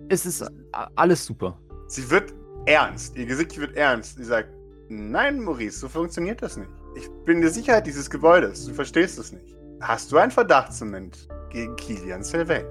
[0.09, 1.61] Es ist alles super.
[1.89, 2.33] Sie wird
[2.67, 3.17] ernst.
[3.17, 4.17] Ihr Gesicht wird ernst.
[4.17, 4.49] Sie sagt,
[4.89, 6.71] nein, Maurice, so funktioniert das nicht.
[6.95, 8.67] Ich bin dir Sicherheit dieses Gebäudes.
[8.67, 9.57] Du verstehst es nicht.
[9.81, 12.65] Hast du einen Verdachtsmoment gegen Kilian Sylvain?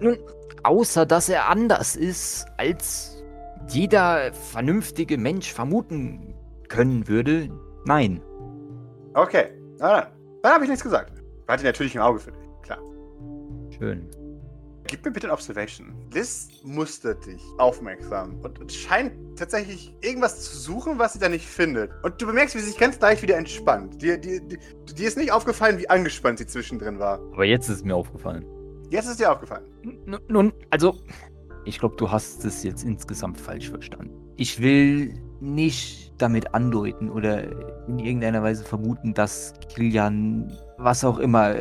[0.00, 0.18] Nun,
[0.62, 3.24] außer dass er anders ist, als
[3.68, 6.34] jeder vernünftige Mensch vermuten
[6.68, 7.48] können würde,
[7.84, 8.22] nein.
[9.14, 9.46] Okay,
[9.78, 10.12] na dann.
[10.42, 11.12] Dann habe ich nichts gesagt.
[11.48, 12.42] Hatte natürlich im Auge für dich.
[12.62, 12.78] Klar.
[13.78, 14.08] Schön.
[14.86, 15.92] Gib mir bitte ein Observation.
[16.12, 21.90] Liz mustert dich aufmerksam und, scheint tatsächlich irgendwas zu suchen, was sie da nicht findet.
[22.02, 24.00] Und du bemerkst, wie sie sich ganz leicht wieder entspannt.
[24.00, 27.18] Dir, dir, dir, dir ist nicht aufgefallen, wie angespannt sie zwischendrin war.
[27.32, 28.44] Aber jetzt ist es mir aufgefallen.
[28.90, 29.64] Jetzt ist dir aufgefallen.
[29.82, 30.94] N nun, also,
[31.64, 34.14] ich glaube, du hast es jetzt insgesamt falsch verstanden.
[34.36, 37.42] Ich will nicht damit andeuten oder
[37.88, 41.54] in irgendeiner Weise vermuten, dass Kilian, was auch immer,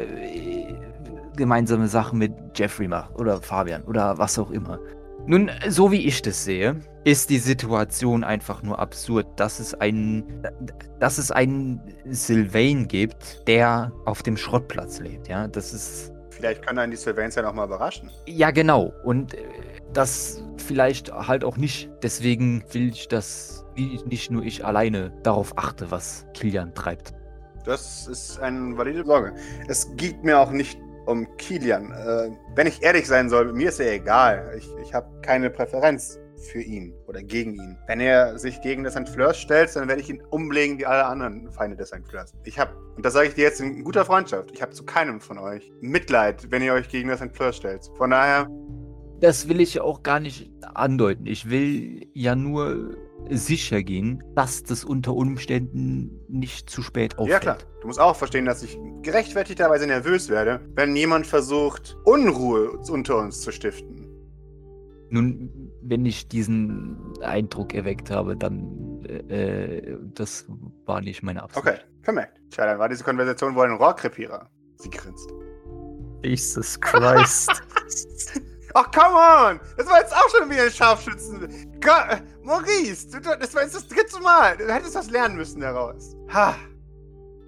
[1.37, 4.79] gemeinsame Sachen mit Jeffrey macht oder Fabian oder was auch immer.
[5.27, 10.23] Nun, so wie ich das sehe, ist die Situation einfach nur absurd, dass es einen,
[10.99, 15.27] dass es einen Sylvain gibt, der auf dem Schrottplatz lebt.
[15.27, 18.11] Ja, das ist Vielleicht kann einen die Sylvains ja nochmal überraschen.
[18.27, 18.91] ja, genau.
[19.03, 19.37] Und äh,
[19.93, 21.89] das vielleicht halt auch nicht.
[22.03, 27.13] Deswegen will ich, dass ni- nicht nur ich alleine darauf achte, was Kilian treibt.
[27.63, 29.33] Das ist eine valide Sorge.
[29.67, 31.91] Es geht mir auch nicht um Kilian.
[31.91, 34.53] Äh, wenn ich ehrlich sein soll, mir ist er egal.
[34.57, 36.19] Ich, ich habe keine Präferenz
[36.51, 37.77] für ihn oder gegen ihn.
[37.87, 39.07] Wenn er sich gegen das St.
[39.09, 42.07] Fleurs stellt, dann werde ich ihn umlegen wie alle anderen Feinde des St.
[42.07, 42.33] Fleurs.
[42.43, 45.21] Ich habe, und das sage ich dir jetzt in guter Freundschaft, ich habe zu keinem
[45.21, 47.35] von euch Mitleid, wenn ihr euch gegen das St.
[47.35, 47.89] Fleurs stellt.
[47.97, 48.47] Von daher,
[49.21, 51.25] Das will ich auch gar nicht andeuten.
[51.25, 52.97] Ich will ja nur
[53.29, 57.41] sicher gehen, dass das unter Umständen nicht zu spät ja auffällt.
[57.41, 63.17] klar, du musst auch verstehen, dass ich gerechtfertigterweise nervös werde, wenn jemand versucht, Unruhe unter
[63.17, 64.07] uns zu stiften.
[65.09, 70.45] Nun, wenn ich diesen Eindruck erweckt habe, dann äh, äh, das
[70.85, 71.65] war nicht meine Absicht.
[71.65, 72.39] Okay, vermerkt.
[72.49, 74.49] Tja, dann war diese Konversation wohl ein Rohrkrepierer.
[74.77, 75.29] Sie grinst.
[76.23, 77.51] Jesus Christ.
[78.77, 79.59] Ach, come on!
[79.77, 81.39] Das war jetzt auch schon wieder ein Scharfschützen.
[81.79, 84.57] Gott, Maurice, du, das war jetzt das dritte Mal.
[84.57, 86.15] Du hättest was lernen müssen daraus.
[86.33, 86.55] Ha,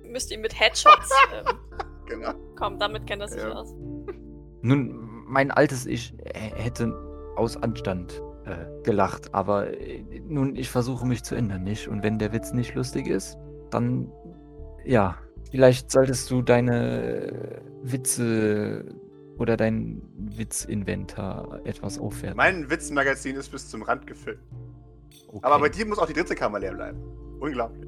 [0.06, 1.46] Müsst ihr mit Headshots ähm,
[2.06, 2.34] genau.
[2.56, 3.52] kommen, damit kennt er sich Ja.
[3.52, 3.74] aus.
[4.62, 6.94] Nun, mein altes Ich äh, hätte
[7.36, 11.90] aus Anstand äh, gelacht, aber äh, nun, ich versuche mich zu ändern, nicht?
[11.90, 13.38] Und wenn der Witz nicht lustig ist,
[13.70, 14.10] dann
[14.86, 15.18] ja,
[15.52, 18.86] vielleicht solltest du deine äh, Witze
[19.38, 22.38] oder dein Witzinventar etwas aufwerten.
[22.38, 24.40] Mein Witzmagazin ist bis zum Rand gefüllt.
[25.28, 25.40] Okay.
[25.42, 27.02] Aber bei dir muss auch die dritte Kammer leer bleiben.
[27.40, 27.88] Unglaublich.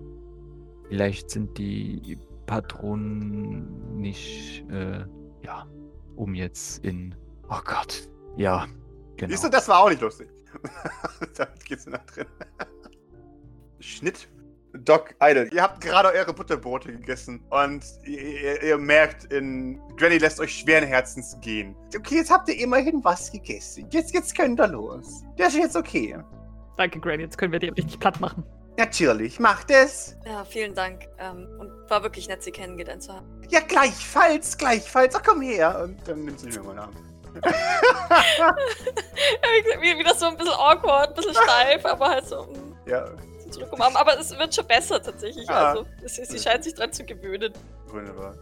[0.88, 5.06] Vielleicht sind die Patronen nicht, äh,
[5.44, 5.68] ja,
[6.16, 7.16] um jetzt in.
[7.50, 8.10] Oh Gott.
[8.38, 8.68] Ja.
[9.18, 9.30] Genau.
[9.32, 10.30] Siehst du, das war auch nicht lustig.
[11.38, 12.26] Damit geht's nach drin.
[13.80, 14.28] Schnitt.
[14.73, 20.19] Doc Idle, ihr habt gerade eure Butterbrote gegessen und ihr, ihr, ihr merkt, in Granny
[20.19, 21.75] lässt euch schweren Herzens gehen.
[21.95, 23.88] Okay, jetzt habt ihr immerhin was gegessen.
[23.89, 25.23] Jetzt, jetzt könnt ihr los.
[25.38, 26.17] Das ist jetzt okay.
[26.77, 27.23] Danke, Granny.
[27.23, 28.43] Jetzt können wir den richtig platt machen.
[28.77, 30.15] Natürlich, macht es.
[30.25, 31.08] Ja, vielen Dank.
[31.17, 33.25] Ähm, und war wirklich nett, Sie kennengelernt zu haben.
[33.49, 35.15] Ja, gleichfalls, gleichfalls.
[35.15, 35.82] Ach, komm her.
[35.84, 36.95] Und dann nimmt sie mir mal Namen.
[39.82, 43.05] wie, wie das so ein bisschen awkward, ein bisschen steif, aber halt so mm, Ja,
[43.54, 43.96] so zurückgekommen.
[43.96, 45.48] Aber es wird schon besser tatsächlich.
[45.48, 45.70] Ja.
[45.72, 47.54] Also, sie, sie scheint sich dran zu gewöhnen.
[47.88, 48.36] wunderbar.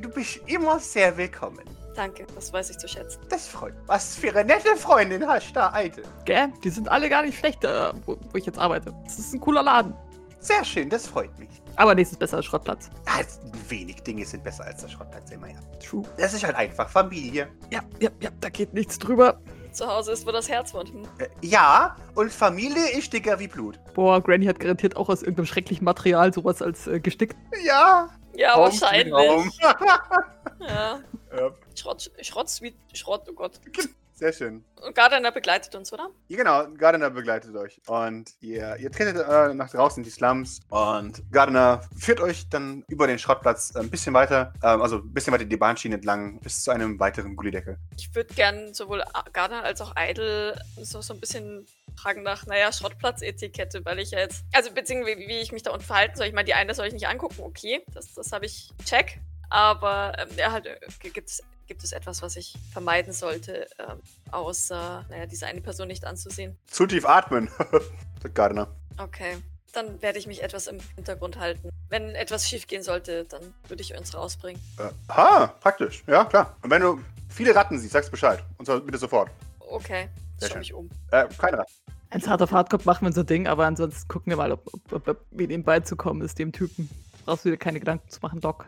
[0.00, 1.60] Du bist immer sehr willkommen.
[1.94, 3.20] Danke, das weiß ich zu schätzen.
[3.28, 3.88] Das freut mich.
[3.88, 6.04] Was für eine nette Freundin hast du da, Eitel.
[6.24, 6.52] Gell?
[6.62, 8.94] Die sind alle gar nicht schlecht, äh, wo, wo ich jetzt arbeite.
[9.04, 9.94] Das ist ein cooler Laden.
[10.40, 11.48] Sehr schön, das freut mich.
[11.74, 12.88] Aber nächstes besser als Schrottplatz.
[13.06, 15.56] Ah, es- wenig Dinge sind besser als der Schrottplatz immer, ja.
[15.84, 16.04] True.
[16.16, 17.48] Das ist halt einfach Familie.
[17.70, 19.40] Ja, ja, ja, da geht nichts drüber.
[19.72, 20.90] Zu Hause ist, wo das Herz wohnt.
[20.90, 21.02] Hm.
[21.18, 23.78] Äh, ja, und Familie ist dicker wie Blut.
[23.98, 27.36] Boah, Granny hat garantiert auch aus irgendeinem schrecklichen Material sowas als äh, gestickt.
[27.64, 28.08] Ja.
[28.36, 29.12] Ja, Raum wahrscheinlich.
[29.12, 29.52] Raum.
[29.60, 31.00] Ja.
[31.36, 33.60] ja, Schrott, Schrott, Sweet, Schrott, oh Gott.
[34.14, 34.64] sehr schön.
[34.86, 36.10] Und Gardner begleitet uns, oder?
[36.28, 37.80] Ja, genau, Gardner begleitet euch.
[37.88, 40.60] Und ihr, ihr tretet äh, nach draußen in die Slums.
[40.68, 45.32] Und Gardner führt euch dann über den Schrottplatz ein bisschen weiter, ähm, also ein bisschen
[45.32, 47.78] weiter die Bahnschiene entlang, bis zu einem weiteren Gullideckel.
[47.96, 51.66] Ich würde gern sowohl Gardner als auch Idle so, so ein bisschen
[51.98, 55.70] fragen nach, naja, Schrottplatz-Etikette, weil ich ja jetzt, also beziehungsweise wie, wie ich mich da
[55.70, 56.26] unten verhalten soll.
[56.26, 59.20] Ich meine, die eine soll ich nicht angucken, okay, das, das habe ich check.
[59.50, 60.78] Aber ähm, ja, halt, äh,
[61.10, 64.00] gibt es gibt es etwas, was ich vermeiden sollte, ähm,
[64.32, 66.56] außer, naja, diese eine Person nicht anzusehen?
[66.66, 67.50] Zu tief atmen,
[68.22, 68.68] sagt Gardner.
[68.96, 69.36] Okay.
[69.72, 71.68] Dann werde ich mich etwas im Hintergrund halten.
[71.90, 74.60] Wenn etwas schief gehen sollte, dann würde ich uns rausbringen.
[74.78, 76.02] Äh, ha, praktisch.
[76.06, 76.56] Ja, klar.
[76.62, 78.42] Und wenn du viele Ratten siehst, sagst Bescheid.
[78.56, 79.30] Und zwar bitte sofort.
[79.60, 80.08] Okay,
[80.38, 80.58] Sehr schau schön.
[80.60, 80.90] mich um.
[81.10, 81.72] Äh, keine Ratten.
[82.10, 84.92] Ein Hard auf Hardcore machen wir unser Ding, aber ansonsten gucken wir mal, ob, ob,
[84.92, 86.88] ob, ob wir dem beizukommen ist, dem Typen.
[87.26, 88.66] Brauchst du dir keine Gedanken zu machen, Doc.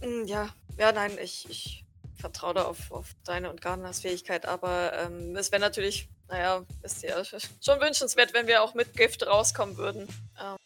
[0.00, 1.84] Mm, Ja, ja, nein, ich, ich
[2.16, 7.02] vertraue da auf, auf deine und Gardners Fähigkeit, aber ähm, es wäre natürlich, naja, ist
[7.02, 10.06] ja schon wünschenswert, wenn wir auch mit Gift rauskommen würden.
[10.40, 10.56] Ähm,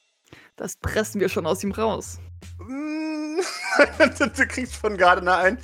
[0.56, 2.18] Das pressen wir schon aus ihm raus.
[2.58, 3.40] Mm,
[4.36, 5.58] du kriegst von Gardner ein.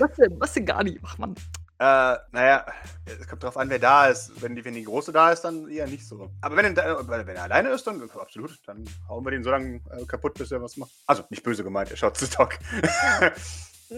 [0.00, 0.40] Was denn?
[0.40, 0.98] Was denn gar nicht?
[1.04, 1.34] Ach man.
[1.78, 2.64] Äh, naja,
[3.04, 4.30] es kommt drauf an, wer da ist.
[4.40, 6.30] Wenn die, wenn die Große da ist, dann eher nicht so.
[6.40, 8.58] Aber wenn er, da- wenn er alleine ist, dann absolut.
[8.66, 10.92] Dann hauen wir den so lange äh, kaputt, bis er was macht.
[11.06, 12.58] Also, nicht böse gemeint, er schaut zu Doc.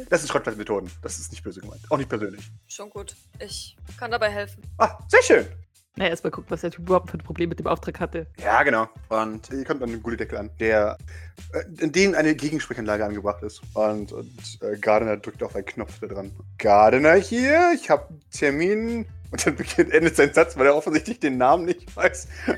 [0.08, 0.90] das sind Schrottplatzmethoden.
[1.02, 1.80] Das ist nicht böse gemeint.
[1.90, 2.50] Auch nicht persönlich.
[2.66, 3.14] schon gut.
[3.40, 4.62] Ich kann dabei helfen.
[4.78, 5.46] Ah, sehr schön.
[5.98, 8.26] Naja, erstmal gucken, was der Typ überhaupt für ein Problem mit dem Auftrag hatte.
[8.38, 8.86] Ja, genau.
[9.08, 10.98] Und ihr kommt an den Gullideckel an, der,
[11.52, 13.62] äh, in dem eine Gegensprechanlage angebracht ist.
[13.72, 16.32] Und, und äh, Gardner drückt auf einen Knopf da dran.
[16.58, 19.06] Gardner hier, ich habe einen Termin.
[19.30, 22.28] Und dann beginnt, endet sein Satz, weil er offensichtlich den Namen nicht weiß.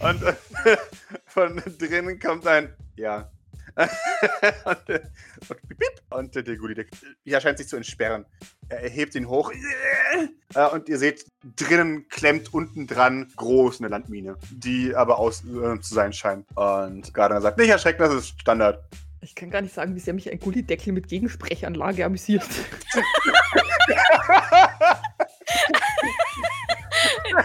[0.00, 0.34] und äh,
[1.26, 3.30] von drinnen kommt ein Ja.
[4.64, 5.00] und, äh,
[6.10, 8.26] und, und der Gullideckel ja, scheint sich zu entsperren.
[8.68, 9.52] Er hebt ihn hoch.
[10.54, 15.80] Äh, und ihr seht, drinnen klemmt unten dran groß eine Landmine, die aber aus äh,
[15.80, 16.46] zu sein scheint.
[16.56, 18.82] Und Gardner sagt, nicht erschrecken, das ist Standard.
[19.22, 22.42] Ich kann gar nicht sagen, wie sehr mich ein Gullideckel mit Gegensprechanlage amüsiert.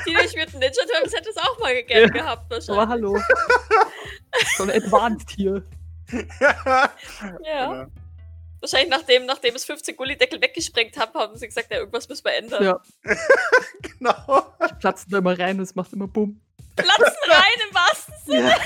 [0.03, 2.07] Teenage Mutant Ninja Turtles hätte es auch mal gern Ja.
[2.07, 2.89] gehabt, Aber wahrscheinlich.
[2.89, 3.19] hallo.
[4.55, 5.63] Schon advanced hier.
[7.43, 7.67] Ja.
[7.67, 7.85] Genau.
[8.59, 12.35] Wahrscheinlich nachdem, nachdem es 15 Gullideckel weggesprengt haben, haben sie gesagt, ja, irgendwas müssen wir
[12.35, 12.63] ändern.
[12.63, 12.81] Ja.
[13.81, 14.55] genau.
[14.67, 16.41] Die platzen da immer rein und es macht immer Bumm.
[16.75, 18.55] Platzen rein im wahrsten Sinne.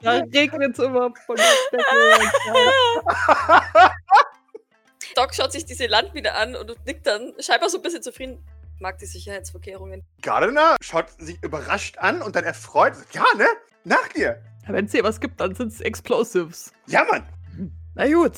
[0.00, 1.84] Da regnet es immer von der Decke.
[5.14, 8.44] Doc schaut sich diese Landmine an und nickt dann scheinbar so ein bisschen zufrieden.
[8.80, 10.02] Mag die Sicherheitsvorkehrungen.
[10.20, 12.94] Gardner schaut sich überrascht an und dann erfreut.
[13.12, 13.46] Ja, ne?
[13.84, 14.42] Nach dir.
[14.66, 16.72] Wenn es hier was gibt, dann sind es Explosives.
[16.86, 17.24] Ja, Mann.
[17.94, 18.32] Na gut,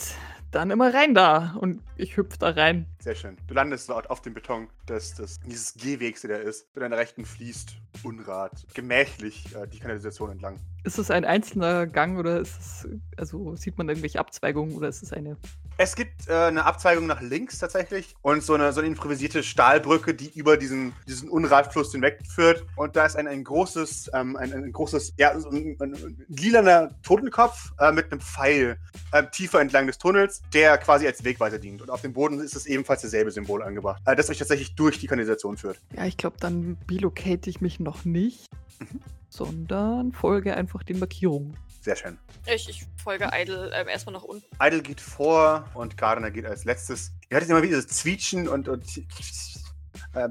[0.50, 1.56] dann immer rein da.
[1.60, 2.86] Und ich hüpf da rein.
[2.98, 3.36] Sehr schön.
[3.46, 6.72] Du landest dort auf dem Beton des, des, dieses Gehwegs, der da ist.
[6.74, 10.58] Zu deiner Rechten fließt Unrat gemächlich äh, die Kanalisation entlang.
[10.84, 15.02] Ist es ein einzelner Gang oder ist es, also sieht man irgendwelche Abzweigungen oder ist
[15.02, 15.36] es eine.
[15.78, 20.14] Es gibt äh, eine Abzweigung nach links tatsächlich und so eine, so eine improvisierte Stahlbrücke,
[20.14, 22.64] die über diesen, diesen Unratfluss hinwegführt.
[22.76, 26.94] Und da ist ein, ein großes, ähm, ein, ein großes, ja, so ein, ein lilaner
[27.02, 28.78] Totenkopf äh, mit einem Pfeil
[29.12, 31.82] äh, tiefer entlang des Tunnels, der quasi als Wegweiser dient.
[31.82, 34.98] Und auf dem Boden ist es ebenfalls dasselbe Symbol angebracht, äh, das euch tatsächlich durch
[34.98, 35.78] die Kanalisation führt.
[35.94, 38.46] Ja, ich glaube, dann bilocate ich mich noch nicht,
[38.78, 39.00] Mhm.
[39.28, 41.56] sondern folge einfach den Markierungen.
[41.87, 42.18] Sehr schön.
[42.46, 44.44] Ich, ich folge Idle ähm, erstmal nach unten.
[44.61, 47.12] Idle geht vor und Gardner geht als letztes.
[47.31, 49.03] Ihr hört jetzt immer wieder das Quietschen und, und äh,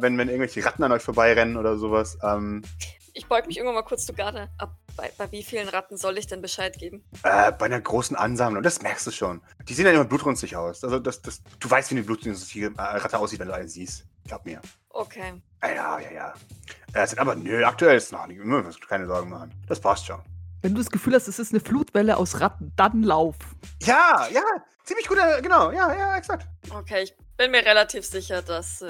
[0.02, 2.18] wenn, wenn irgendwelche Ratten an euch vorbeirennen oder sowas.
[2.24, 2.62] Ähm,
[3.14, 4.50] Ich beug mich irgendwann mal kurz zu Garde.
[4.58, 7.06] Ab, bei, bei wie vielen Ratten soll ich denn Bescheid geben?
[7.24, 9.42] äh, bei einer großen Ansammlung, das merkst du schon.
[9.70, 10.84] Die sehen ja immer blutrünstig aus.
[10.84, 14.06] Also das, das, du weißt, wie eine blutrünstige äh, Ratte aussieht, wenn du eine siehst.
[14.28, 14.60] Glaub mir.
[14.90, 15.42] Okay.
[15.64, 16.34] Ja, ja, ja.
[16.94, 18.42] Äh, sind aber nö, aktuell ist noch nicht.
[18.42, 19.54] Du musst keine Sorgen machen.
[19.70, 20.22] Das passt schon.
[20.66, 23.36] Wenn du das Gefühl hast, es ist eine Flutwelle aus Ratten, dann lauf.
[23.84, 24.42] Ja, ja.
[24.84, 25.70] Ziemlich gut, äh, genau.
[25.70, 26.48] Ja, ja, exakt.
[26.72, 28.90] Okay, ich bin mir relativ sicher, dass ähm,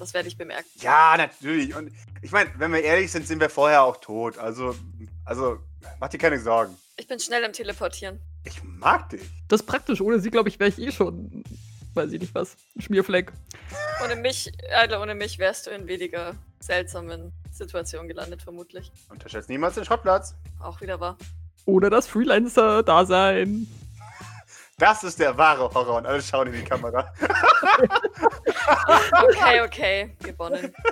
[0.00, 0.68] das werde ich bemerken.
[0.80, 1.76] Ja, natürlich.
[1.76, 4.36] Und ich meine, wenn wir ehrlich sind, sind wir vorher auch tot.
[4.36, 4.74] Also,
[5.24, 5.60] also,
[6.00, 6.76] mach dir keine Sorgen.
[6.96, 8.18] Ich bin schnell im Teleportieren.
[8.42, 9.22] Ich mag dich.
[9.46, 10.00] Das ist praktisch.
[10.00, 11.44] Ohne sie, glaube ich, wäre ich eh schon,
[11.94, 13.32] weiß ich nicht was, ein Schmierfleck.
[14.04, 14.50] Ohne mich,
[14.84, 18.90] Idle, ohne mich wärst du in weniger seltsamen Situationen gelandet, vermutlich.
[19.10, 20.34] Unterschätzt niemals den Schrottplatz.
[20.60, 21.16] Auch wieder wahr.
[21.64, 23.68] Oder das Freelancer-Dasein.
[24.78, 27.12] Das ist der wahre Horror und alle schauen in die Kamera.
[29.24, 30.72] Okay, okay, gewonnen.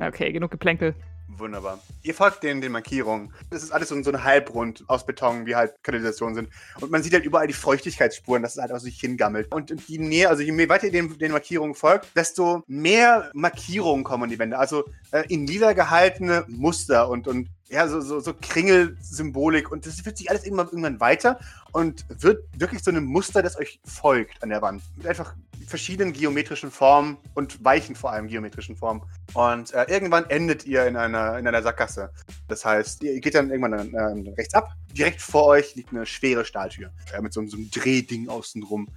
[0.00, 0.94] Okay, genug Geplänkel.
[1.40, 1.80] Wunderbar.
[2.02, 3.32] Ihr folgt den, den Markierungen.
[3.48, 6.50] Das ist alles so, so ein Halbrund aus Beton, wie halt Kanalisationen sind.
[6.80, 9.50] Und man sieht halt überall die Feuchtigkeitsspuren, dass es halt aus sich hingammelt.
[9.50, 14.04] Und je näher, also je mehr weiter ihr den, den Markierungen folgt, desto mehr Markierungen
[14.04, 14.58] kommen an die Wände.
[14.58, 19.70] Also äh, in lila gehaltene Muster und, und ja, so, so, so Kringelsymbolik.
[19.70, 21.38] Und das wird sich alles irgendwann, irgendwann weiter
[21.72, 24.82] und wird wirklich so ein Muster, das euch folgt an der Wand.
[24.96, 25.34] Mit einfach
[25.66, 29.02] verschiedenen geometrischen Formen und weichen vor allem geometrischen Formen.
[29.34, 32.10] Und äh, irgendwann endet ihr in einer, in einer Sackgasse.
[32.48, 34.72] Das heißt, ihr geht dann irgendwann äh, rechts ab.
[34.92, 38.88] Direkt vor euch liegt eine schwere Stahltür äh, mit so, so einem Drehding außen rum,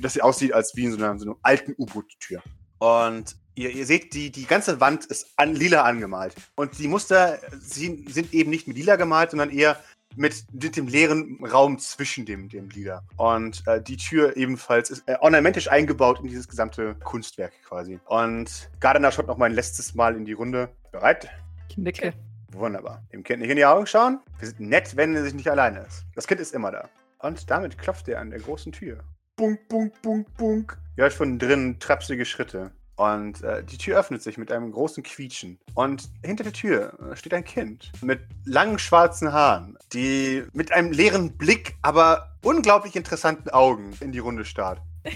[0.00, 2.42] das aussieht als wie in so einer, so einer alten U-Boot-Tür.
[2.78, 6.34] Und ihr, ihr seht, die, die ganze Wand ist an, lila angemalt.
[6.54, 9.78] Und die Muster sie, sind eben nicht mit lila gemalt, sondern eher
[10.16, 13.02] mit, mit dem leeren Raum zwischen dem, dem Lila.
[13.16, 18.00] Und äh, die Tür ebenfalls ist äh, ornamentisch eingebaut in dieses gesamte Kunstwerk quasi.
[18.06, 20.70] Und Gardner schaut noch mal ein letztes Mal in die Runde.
[20.90, 21.28] Bereit?
[21.68, 22.14] Ich nicke.
[22.52, 23.02] Wunderbar.
[23.12, 24.20] Dem Kind nicht in die Augen schauen.
[24.38, 26.04] Wir sind nett, wenn er sich nicht alleine ist.
[26.14, 26.88] Das Kind ist immer da.
[27.20, 28.98] Und damit klopft er an der großen Tür.
[29.36, 30.78] Bunk, bunk, bunk, bunk.
[30.96, 32.72] Ihr hört von drinnen trapsige Schritte.
[32.98, 35.60] Und äh, die Tür öffnet sich mit einem großen Quietschen.
[35.74, 40.90] Und hinter der Tür äh, steht ein Kind mit langen schwarzen Haaren, die mit einem
[40.90, 44.82] leeren Blick, aber unglaublich interessanten Augen in die Runde starrt.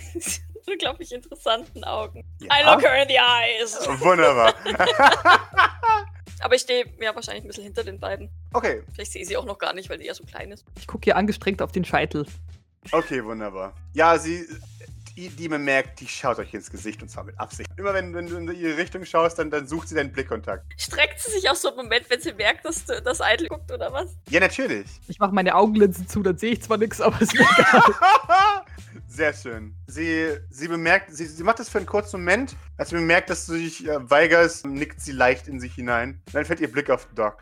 [0.71, 2.25] Unglaublich interessanten Augen.
[2.40, 2.55] Ja?
[2.55, 3.77] I look her in the eyes.
[4.01, 4.55] Wunderbar.
[6.40, 8.31] Aber ich stehe ja wahrscheinlich ein bisschen hinter den beiden.
[8.53, 10.64] okay, Vielleicht sehe ich sie auch noch gar nicht, weil die ja so klein ist.
[10.79, 12.27] Ich gucke hier angestrengt auf den Scheitel.
[12.92, 13.75] okay, wunderbar.
[13.92, 14.47] Ja, sie,
[15.16, 17.68] die, die bemerkt, die schaut euch ins Gesicht und zwar mit Absicht.
[17.77, 20.64] Immer wenn, wenn du in ihre Richtung schaust, dann, dann sucht sie deinen Blickkontakt.
[20.77, 23.70] Streckt sie sich auch so einen Moment, wenn sie merkt, dass du das Idle guckt
[23.70, 24.16] oder was?
[24.29, 24.87] Ja, natürlich.
[25.09, 27.83] Ich mache meine Augenlinsen zu, dann sehe ich zwar nichts, aber ist mir egal.
[29.07, 29.75] Sehr schön.
[29.87, 32.57] Sie, sie bemerkt, sie, sie macht das für einen kurzen Moment.
[32.79, 36.22] Als sie bemerkt, dass du dich äh, weigerst, nickt sie leicht in sich hinein.
[36.33, 37.37] Dann fällt ihr Blick auf Doc.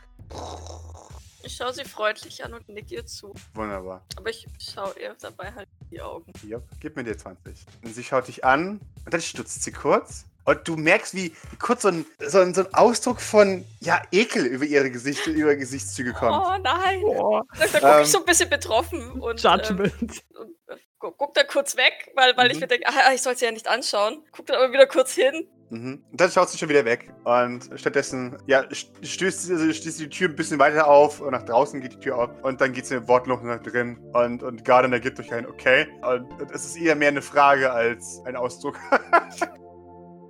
[1.43, 3.33] Ich schaue sie freundlich an und nick ihr zu.
[3.55, 4.05] Wunderbar.
[4.17, 6.33] Aber ich schaue ihr dabei halt in die Augen.
[6.47, 6.63] Yep.
[6.81, 7.55] Gib mir dir 20.
[7.83, 10.27] Und sie schaut dich an und dann stutzt sie kurz.
[10.45, 14.47] Und du merkst, wie kurz so ein, so ein, so ein Ausdruck von ja, Ekel
[14.47, 16.33] über ihre Gesicht, über Gesichtszüge kommt.
[16.35, 17.01] Oh nein!
[17.03, 19.93] Boah, Da, da gucke Ähm, ich so ein bisschen betroffen und, ähm, Judgment.
[20.39, 22.61] und äh, gu- guck da kurz weg, weil, weil ich Mhm.
[22.61, 24.25] mir denke, ah, ich soll sie ja nicht anschauen.
[24.33, 25.47] Guck dann aber wieder kurz hin.
[25.71, 26.03] Mhm.
[26.11, 27.13] Und dann schaut sie schon wieder weg.
[27.25, 31.45] Und stattdessen, ja, st- stößt also stößt die Tür ein bisschen weiter auf und nach
[31.45, 32.31] draußen geht die Tür auf.
[32.43, 33.97] Und dann geht sie wortlos nach drin.
[34.13, 35.87] Und, und Gardner gibt euch ein Okay.
[36.03, 38.77] Und es ist eher mehr eine Frage als ein Ausdruck.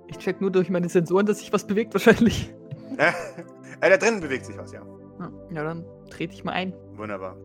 [0.07, 2.53] Ich check nur durch meine Sensoren, dass sich was bewegt wahrscheinlich.
[2.97, 3.11] äh,
[3.79, 4.81] da drinnen bewegt sich was, ja.
[4.81, 6.73] Hm, Ja, dann trete ich mal ein.
[6.97, 7.37] Wunderbar.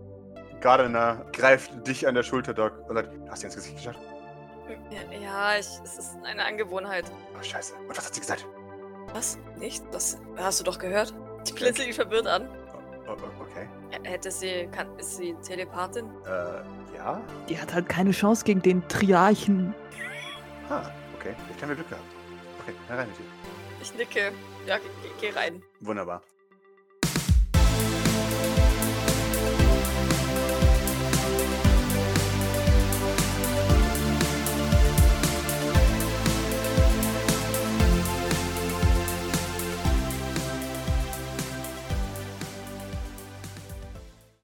[0.61, 3.95] Gardner greift dich an der Schulter, Doc, und sagt, hast du ins Gesicht geschaut?
[5.21, 7.05] Ja, ich, es ist eine Angewohnheit.
[7.39, 7.75] Oh, scheiße.
[7.89, 8.47] Und was hat sie gesagt?
[9.13, 9.39] Was?
[9.57, 9.83] Nicht?
[9.93, 11.15] Das hast du doch gehört.
[11.47, 12.49] Ich blinzel ihn verwirrt an.
[13.09, 13.69] Oh, oh, okay.
[13.93, 16.07] Ä- Hätte sie, kann, ist sie Telepathin?
[16.27, 17.21] Äh, ja?
[17.49, 19.75] Die hat halt keine Chance gegen den Triarchen.
[20.69, 21.35] Ah, okay.
[21.45, 22.05] Vielleicht haben wir Glück gehabt.
[22.63, 23.25] Okay, na rein mit dir.
[23.81, 24.33] Ich nicke.
[24.67, 24.85] Ja, geh,
[25.21, 25.63] geh- geh rein.
[25.81, 26.23] Wunderbar.